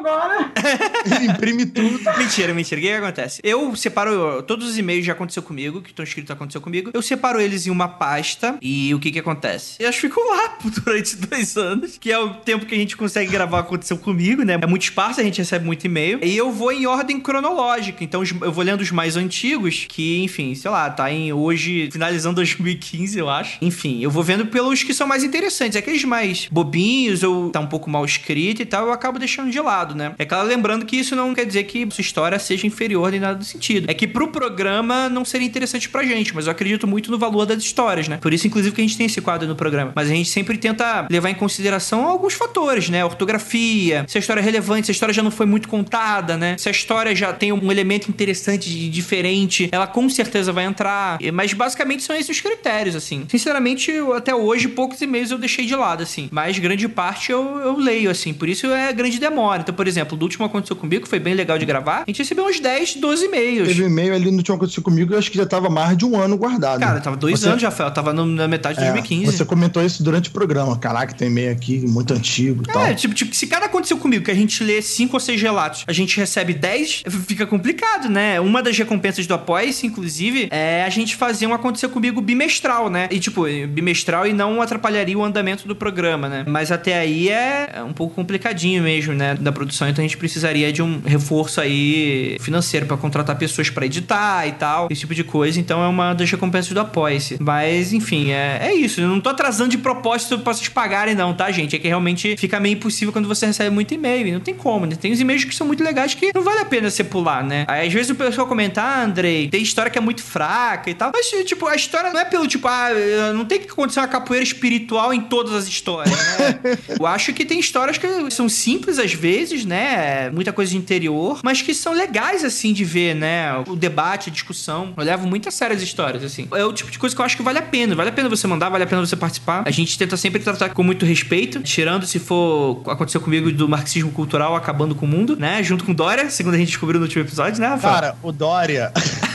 [0.02, 0.52] agora.
[1.22, 2.00] Imprime tudo.
[2.18, 2.80] Mentira, mentira.
[2.80, 3.42] O que, que acontece?
[3.44, 6.92] Eu separo todos os e-mails que já aconteceu comigo, que estão escritos aconteceu comigo.
[6.94, 9.82] Eu separo eles em uma pasta e o que que acontece?
[9.82, 13.60] Elas ficam lá durante dois anos, que é o tempo que a gente consegue gravar
[13.60, 14.58] aconteceu comigo, né?
[14.62, 16.20] É muito espaço, a gente recebe muito e-mail.
[16.24, 18.04] E eu vou em ordem cronológica.
[18.04, 22.36] Então eu vou lendo os mais antigos, que, enfim, sei lá, tá em hoje, finalizando
[22.42, 23.58] 2015, eu acho.
[23.62, 25.76] Enfim, eu vou vendo pelos que são mais interessantes.
[25.76, 29.60] Aqueles mais bobinhos ou tá um pouco mal escrito e tal, eu acabo deixando de
[29.60, 30.14] lado, né?
[30.18, 33.36] É claro, lembrando que isso não quer dizer que sua história seja inferior em nada
[33.36, 33.90] do sentido.
[33.90, 37.46] É que pro programa não seria interessante pra gente, mas eu acredito muito no valor
[37.46, 38.18] das histórias, né?
[38.18, 39.92] Por isso, inclusive, que a gente tem esse quadro no programa.
[39.96, 43.06] Mas a gente sempre tenta levar em consideração alguns fatores, né?
[43.06, 46.56] Ortografia, se a história é relevante, se a história já não foi muito contada, né?
[46.58, 51.20] Se a história já tem um elemento interessante e diferente, ela com certeza vai entrar.
[51.32, 53.26] Mas basicamente são esses os critérios, assim.
[53.28, 56.30] Sinceramente, até hoje, poucos e-mails eu deixei de lado, assim.
[56.32, 58.34] Mas grande parte eu, eu leio, assim.
[58.34, 59.62] Por isso é grande demora.
[59.62, 62.20] Então, por exemplo, do último aconteceu comigo, que foi bem legal de gravar, a gente
[62.20, 63.68] recebeu uns 10, 12 e-mails.
[63.68, 66.06] Teve um e-mail ali no Tinha Acontecido Comigo, eu acho que já tava mais de
[66.06, 66.80] um ano guardado.
[66.80, 67.92] Cara, tava dois Você- anos já, Fel.
[67.92, 69.38] Tava no- na metade de É, 2015.
[69.38, 70.78] Você comentou isso durante o programa.
[70.78, 72.86] Caraca, tem e-mail aqui muito antigo e tal.
[72.86, 75.84] É, tipo, tipo, se cada aconteceu comigo que a gente lê cinco ou seis relatos,
[75.88, 78.40] a gente recebe 10, fica complicado, né?
[78.40, 83.08] Uma das recompensas do Apoia-se, inclusive, é a gente fazer um aconteceu comigo bimestral, né?
[83.12, 86.44] E, tipo, bimestral e não atrapalharia o andamento do programa, né?
[86.48, 89.36] Mas até aí é um pouco complicadinho mesmo, né?
[89.36, 93.86] Da produção, então a gente precisaria de um reforço aí financeiro pra contratar pessoas pra
[93.86, 95.60] editar e tal, esse tipo de coisa.
[95.60, 97.38] Então é uma das recompensas do Apoia-se.
[97.40, 99.00] Mas, enfim, é, é isso.
[99.00, 101.76] Eu não tô atrasando de propósito pra vocês pagarem, não, tá, gente?
[101.76, 104.28] É que realmente fica meio impossível quando você recebe muito e-mail.
[104.28, 104.96] e Não tem como, né?
[104.96, 107.66] Tem uns e-mails que são muito legais que não vale a pena você pular, né?
[107.68, 110.94] Aí às vezes o pessoal comenta, ah, Andrei, tem história que é muito fraca e
[110.94, 111.12] tal.
[111.14, 112.90] Mas, tipo, a história não é pelo tipo, ah,
[113.34, 116.60] não tem que acontecer uma capoeira espiritual em todas as histórias, né?
[117.00, 120.30] Eu acho que tem histórias que são simples às vezes, né?
[120.32, 123.58] Muita coisa coisa de interior, mas que são legais, assim, de ver, né?
[123.68, 124.94] O debate, a discussão.
[124.96, 126.48] Eu levo muito a sério as histórias, assim.
[126.54, 127.96] É o tipo de coisa que eu acho que vale a pena.
[127.96, 129.64] Vale a pena você mandar, vale a pena você participar.
[129.66, 134.12] A gente tenta sempre tratar com muito respeito, tirando se for aconteceu comigo do marxismo
[134.12, 135.64] cultural acabando com o mundo, né?
[135.64, 137.94] Junto com Dória, segundo a gente descobriu no último episódio, né, Rafael?
[137.94, 138.92] Cara, o Dória.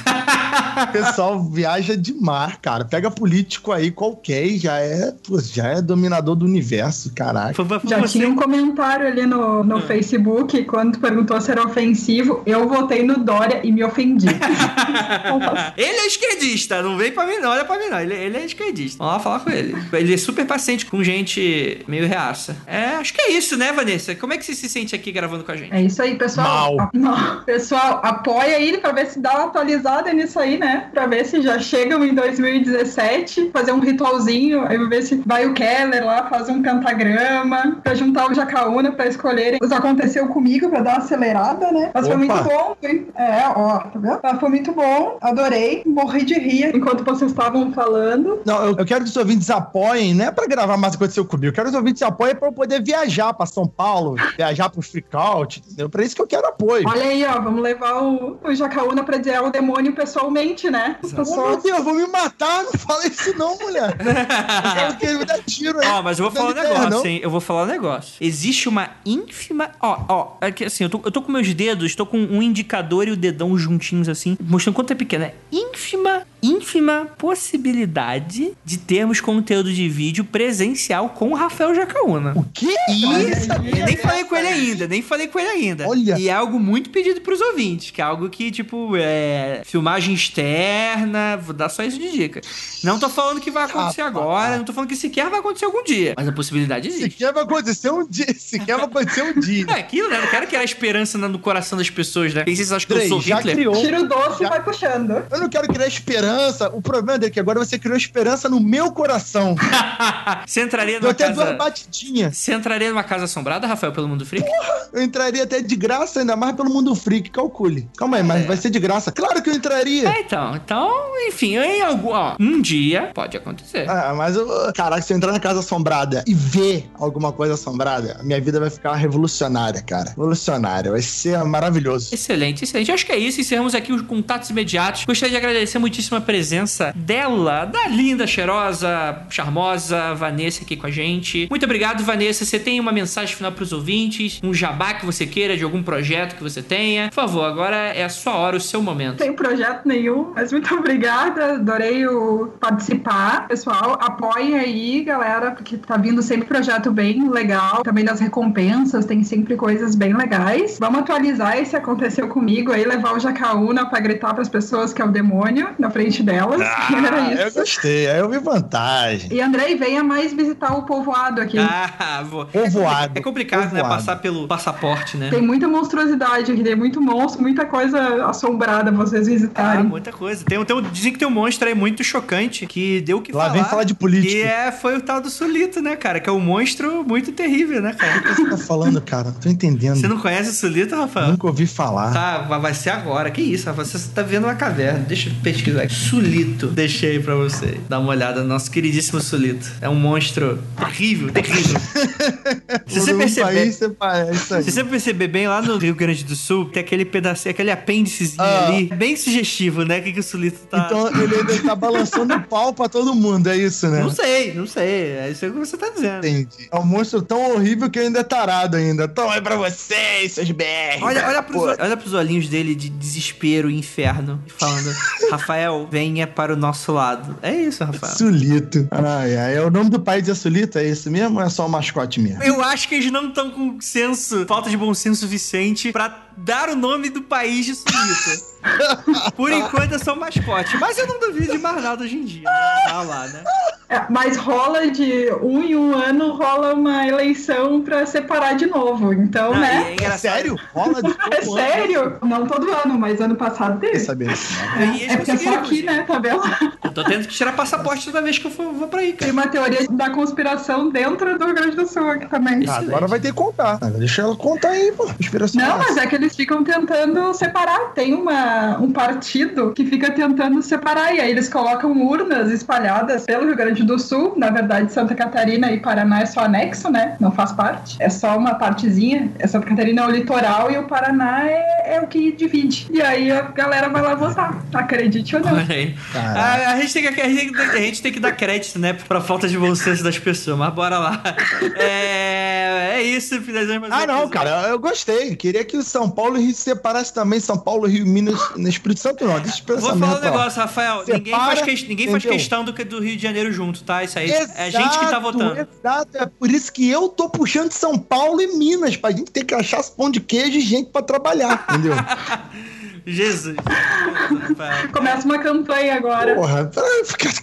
[0.83, 2.85] O pessoal viaja demais, cara.
[2.85, 7.55] Pega político aí qualquer e já é, pô, já é dominador do universo, caraca.
[7.55, 11.64] Foi- foi Já você- tinha um comentário ali no, no Facebook quando perguntou se era
[11.64, 12.43] ofensivo.
[12.47, 14.27] Eu votei no Dória e me ofendi.
[15.77, 18.01] ele é esquerdista, não vem pra mim não, olha pra mim não.
[18.01, 18.99] Ele, ele é esquerdista.
[18.99, 19.74] Vamos lá falar com ele.
[19.93, 22.57] Ele é super paciente com gente meio reaça.
[22.66, 24.14] É, acho que é isso, né, Vanessa?
[24.14, 25.72] Como é que você se sente aqui gravando com a gente?
[25.72, 26.77] É isso aí, pessoal.
[26.95, 27.43] Mal.
[27.45, 30.66] Pessoal, apoia aí pra ver se dá uma atualizada nisso aí, né?
[30.93, 35.55] Pra ver se já chegam em 2017, fazer um ritualzinho, aí ver se vai o
[35.55, 40.81] Keller lá, faz um pentagrama, pra juntar o Jacaúna pra escolherem os aconteceu comigo, pra
[40.81, 41.91] dar uma acelerada, né?
[41.95, 42.25] Mas foi Opa.
[42.35, 42.77] muito bom.
[42.83, 43.07] hein?
[43.14, 44.21] É, ó, tá vendo?
[44.23, 48.41] Mas foi muito bom, adorei, morri de rir enquanto vocês estavam falando.
[48.45, 51.05] Não, eu, eu quero que os ouvintes apoiem, não é pra gravar mais o que
[51.05, 51.47] aconteceu comigo.
[51.49, 54.83] Eu quero que os ouvintes apoiem pra eu poder viajar pra São Paulo, viajar pro
[54.83, 55.89] Freakout, entendeu?
[55.89, 56.85] Pra isso que eu quero apoio.
[56.89, 60.97] Olha aí, ó, vamos levar o, o Jacaúna pra dizer ao demônio pessoalmente, né?
[61.03, 63.97] As Oh, meu Deus, vou me matar, não fala isso não, mulher.
[64.01, 65.89] Eu quero que ele me dê tiro aí.
[65.89, 67.07] Ó, mas eu vou falar um negócio, não.
[67.07, 67.21] hein?
[67.23, 68.15] Eu vou falar um negócio.
[68.21, 69.71] Existe uma ínfima.
[69.81, 72.43] Ó, ó, é que assim, eu tô, eu tô com meus dedos, tô com um
[72.43, 75.25] indicador e o dedão juntinhos assim, mostrando quanto é pequeno.
[75.25, 82.32] É ínfima, ínfima possibilidade de termos conteúdo de vídeo presencial com o Rafael Jacaúna.
[82.36, 82.74] O quê?
[82.88, 85.88] Eu nem falei com ele ainda, nem falei com ele ainda.
[85.88, 86.16] Olha.
[86.18, 89.62] E é algo muito pedido pros ouvintes, que é algo que, tipo, é.
[89.64, 92.40] Filmagem externa, vou dar só isso de dica.
[92.84, 94.16] Não tô falando que vai acontecer Rapaz.
[94.22, 96.14] agora, não tô falando que sequer vai acontecer algum dia.
[96.16, 97.11] Mas a possibilidade existe.
[97.12, 98.26] Sequer vai acontecer um dia.
[98.38, 99.64] Sequer vai acontecer um dia.
[99.68, 100.20] É aquilo, né?
[100.20, 102.44] Não quero criar esperança no coração das pessoas, né?
[102.44, 103.57] Quem vocês acham que eu Três, sou já Hitler?
[103.57, 103.74] criou.
[103.80, 105.11] tira o doce Já- e vai puxando.
[105.30, 106.36] Eu não quero criar esperança.
[106.74, 109.55] O problema dele é que agora você criou esperança no meu coração.
[110.47, 111.57] Você entraria Eu numa até duas casa.
[111.59, 112.37] batidinhas.
[112.37, 114.47] Você entraria numa casa assombrada, Rafael, pelo mundo freak?
[114.93, 117.30] Eu entraria até de graça, ainda mais pelo mundo freak.
[117.30, 117.89] Calcule.
[117.97, 118.47] Calma aí, mas É.
[118.47, 119.11] vai ser de graça.
[119.12, 120.09] Claro que eu entraria.
[120.09, 120.55] É, então.
[120.57, 120.91] Então,
[121.28, 122.11] enfim, em algum.
[122.11, 123.89] Ó, um dia pode acontecer.
[123.89, 124.47] Ah, mas eu.
[124.74, 128.70] Caraca, se eu entrar na casa assombrada e ver alguma coisa assombrada, minha vida vai
[128.70, 130.11] ficar revolucionária, cara.
[130.11, 130.91] Revolucionária.
[130.91, 132.14] Vai ser maravilhoso.
[132.14, 132.93] Excelente, excelente.
[132.93, 133.41] Acho que é isso.
[133.41, 135.05] Encerramos aqui os contatos imediatos.
[135.05, 140.91] Gostaria de agradecer muitíssimo a presença dela, da linda, cheirosa, charmosa Vanessa aqui com a
[140.91, 141.47] gente.
[141.51, 142.45] Muito obrigado, Vanessa.
[142.45, 144.41] Você tem uma mensagem final pros ouvintes?
[144.43, 147.09] Um jabá que você queira de algum projeto que você tenha?
[147.09, 149.11] Por favor, agora é a sua hora, o seu momento.
[149.11, 151.55] Não tenho projeto nenhum, mas muito obrigada.
[151.55, 153.47] Adorei o participar.
[153.49, 157.83] Pessoal, apoiem aí, galera, porque tá vindo sempre projeto bem legal.
[157.83, 160.79] Também das recompensas, tem sempre coisas bem legais.
[160.79, 165.05] Vamos atualizar esse aconteceu comigo aí, levar o Jacaúna pra gritar pras pessoas que é
[165.05, 166.61] o demônio na frente delas.
[167.07, 167.59] Era Ah, eu isso.
[167.59, 168.09] gostei.
[168.09, 169.33] Aí eu vi vantagem.
[169.33, 171.59] E Andrei, venha mais visitar o povoado aqui.
[171.59, 172.47] Ah, vou.
[172.47, 173.13] Povoado.
[173.19, 173.81] É complicado, né?
[173.81, 173.95] Povoado.
[173.97, 175.31] Passar pelo passaporte, né?
[175.31, 179.85] Tem muita monstruosidade aqui, tem muito monstro, muita coisa assombrada pra vocês Ah, visitarem.
[179.85, 180.45] muita coisa.
[180.45, 183.45] Tem, tem, dizem que tem um monstro aí muito chocante que deu o que Lá
[183.47, 183.53] falar.
[183.55, 184.47] vem falar de E política.
[184.49, 186.21] é, foi o tal do Sulito, né, cara?
[186.21, 188.19] Que é um monstro muito terrível, né, cara?
[188.19, 189.25] O que você tá falando, cara?
[189.31, 189.97] Não tô entendendo.
[189.97, 191.29] Você não conhece o Sulito, Rafael?
[191.29, 192.13] Nunca ouvi falar.
[192.13, 193.31] Tá, vai- vai ser agora.
[193.31, 193.87] Que isso, Rafael?
[193.87, 195.01] Você tá vendo uma caverna.
[195.01, 195.95] Deixa eu pesquisar aqui.
[195.97, 196.66] Sulito.
[196.68, 197.78] Deixei aí pra você.
[197.88, 199.70] Dá uma olhada no nosso queridíssimo Sulito.
[199.80, 201.80] É um monstro terrível, terrível.
[202.86, 203.47] Se você perceber...
[203.47, 204.62] país, você faz- é.
[204.62, 208.42] Se você perceber bem lá no Rio Grande do Sul, tem aquele pedacinho, aquele apêndicezinho
[208.42, 208.66] Ah.
[208.68, 210.01] ali, bem sugestivo, né?
[210.01, 210.86] Que, que o Sulito tá.
[210.86, 214.01] Então ele ainda tá balançando o pau pra todo mundo, é isso, né?
[214.01, 214.86] Não sei, não sei.
[215.16, 216.18] É isso que você tá dizendo.
[216.26, 216.68] Entendi.
[216.70, 219.09] É um monstro tão horrível que ainda é tarado ainda.
[219.09, 221.03] Toma aí pra vocês, seus BR.
[221.03, 224.94] Olha, olha, pros, olha pros olhinhos dele de desespero e inferno, falando:
[225.30, 227.37] Rafael, venha para o nosso lado.
[227.43, 228.14] É isso, Rafael.
[228.14, 228.87] Sulito.
[228.91, 229.57] Ai, ai.
[229.57, 232.20] É o nome do país é Sulito, é isso mesmo ou é só o mascote
[232.20, 232.43] mesmo?
[232.43, 236.68] Eu acho que eles não estão com senso, falta de bom senso suficiente pra dar
[236.68, 239.32] o nome do país de Sulita.
[239.37, 240.76] Por enquanto é só um mascote.
[240.78, 242.45] Mas eu não duvido de mais nada hoje em dia.
[242.45, 242.82] Né?
[242.89, 243.45] Tá lá, né?
[243.89, 249.12] É, mas rola de um em um ano, rola uma eleição pra separar de novo.
[249.12, 249.97] Então, Não, e né?
[250.01, 250.57] é É sério?
[250.74, 251.68] Rola de É todo ano?
[251.68, 252.16] sério?
[252.22, 253.99] Não todo ano, mas ano passado teve.
[254.01, 254.55] saber isso.
[254.78, 256.05] E eles É porque é só aqui, né?
[256.20, 256.43] Vendo?
[256.84, 259.28] Eu tô tendo que tirar passaporte toda vez que eu for, vou pra aí, Tem
[259.28, 259.32] cara.
[259.32, 262.64] uma teoria da conspiração dentro do Rio Grande do Sul aqui também.
[262.68, 263.78] Ah, agora vai ter que contar.
[263.80, 265.09] Ah, Deixa ela contar aí, pô.
[265.20, 265.61] Inspiração.
[265.62, 267.93] Não, mas é que eles ficam tentando separar.
[267.95, 271.14] Tem uma uma, um partido que fica tentando separar.
[271.14, 274.35] E aí eles colocam urnas espalhadas pelo Rio Grande do Sul.
[274.37, 277.16] Na verdade, Santa Catarina e Paraná é só anexo, né?
[277.20, 277.97] Não faz parte.
[278.01, 279.31] É só uma partezinha.
[279.39, 282.87] É Santa Catarina é o litoral e o Paraná é, é o que divide.
[282.91, 284.62] E aí a galera vai lá votar.
[284.74, 285.53] Acredite ou não.
[285.55, 285.95] Olha aí.
[286.14, 288.93] A, a gente tem que, a, gente, a gente tem que dar crédito, né?
[288.93, 290.59] Pra falta de bom senso das pessoas.
[290.59, 291.22] Mas bora lá.
[291.79, 295.35] É, é isso, finalizamos Ah, não, cara, eu gostei.
[295.37, 297.39] Queria que o São Paulo se separasse também.
[297.41, 299.39] São Paulo, Rio, Minas, no Espírito Santo não.
[299.41, 301.03] Deixa eu Vou falar um negócio, Rafael.
[301.07, 304.05] ninguém Separa, faz, que- ninguém faz questão do, que- do Rio de Janeiro junto, tá?
[304.05, 305.57] Isso aí é a gente que tá votando.
[305.59, 309.45] Exato, é por isso que eu tô puxando São Paulo e Minas, pra gente ter
[309.45, 311.95] que achar pão de queijo e gente pra trabalhar, entendeu?
[313.07, 313.55] Jesus.
[314.93, 316.35] Começa uma campanha agora.
[316.35, 316.69] Porra,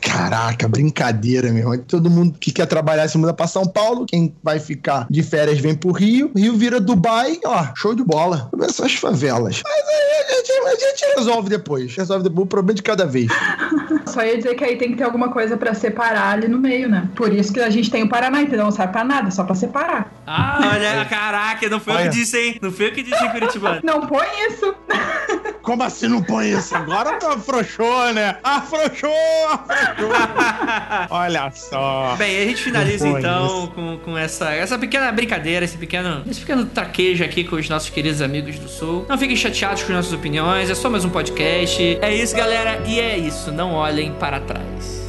[0.01, 1.77] caraca, brincadeira, meu irmão.
[1.87, 5.59] Todo mundo que quer trabalhar se muda pra São Paulo, quem vai ficar de férias
[5.59, 8.49] vem pro Rio, Rio vira Dubai, ó, show de bola.
[8.51, 9.61] Começam as favelas.
[9.63, 11.95] Mas aí a gente, a gente resolve depois.
[11.95, 13.31] Resolve depois, o problema de cada vez.
[14.05, 16.89] Só ia dizer que aí tem que ter alguma coisa pra separar ali no meio,
[16.89, 17.09] né?
[17.15, 18.65] Por isso que a gente tem o Paraná, entendeu?
[18.65, 20.11] Não serve pra nada, só pra separar.
[20.25, 22.09] Ah, olha, caraca, não foi eu Olha.
[22.09, 22.57] que disse, hein?
[22.61, 23.81] Não foi eu que disse em Curitibano.
[23.83, 24.73] Não põe isso.
[25.63, 26.75] Como assim não põe isso?
[26.75, 28.37] Agora tu afrouxou, né?
[28.43, 29.11] Afrouxou,
[29.49, 30.11] afrouxou.
[31.09, 32.15] Olha só.
[32.17, 36.65] Bem, a gente finaliza então com, com essa, essa pequena brincadeira, esse pequeno, esse pequeno
[36.65, 39.05] traquejo aqui com os nossos queridos amigos do Sul.
[39.07, 41.97] Não fiquem chateados com nossas opiniões, é só mais um podcast.
[42.01, 43.49] É isso, galera, e é isso.
[43.49, 45.02] Não olhem para trás.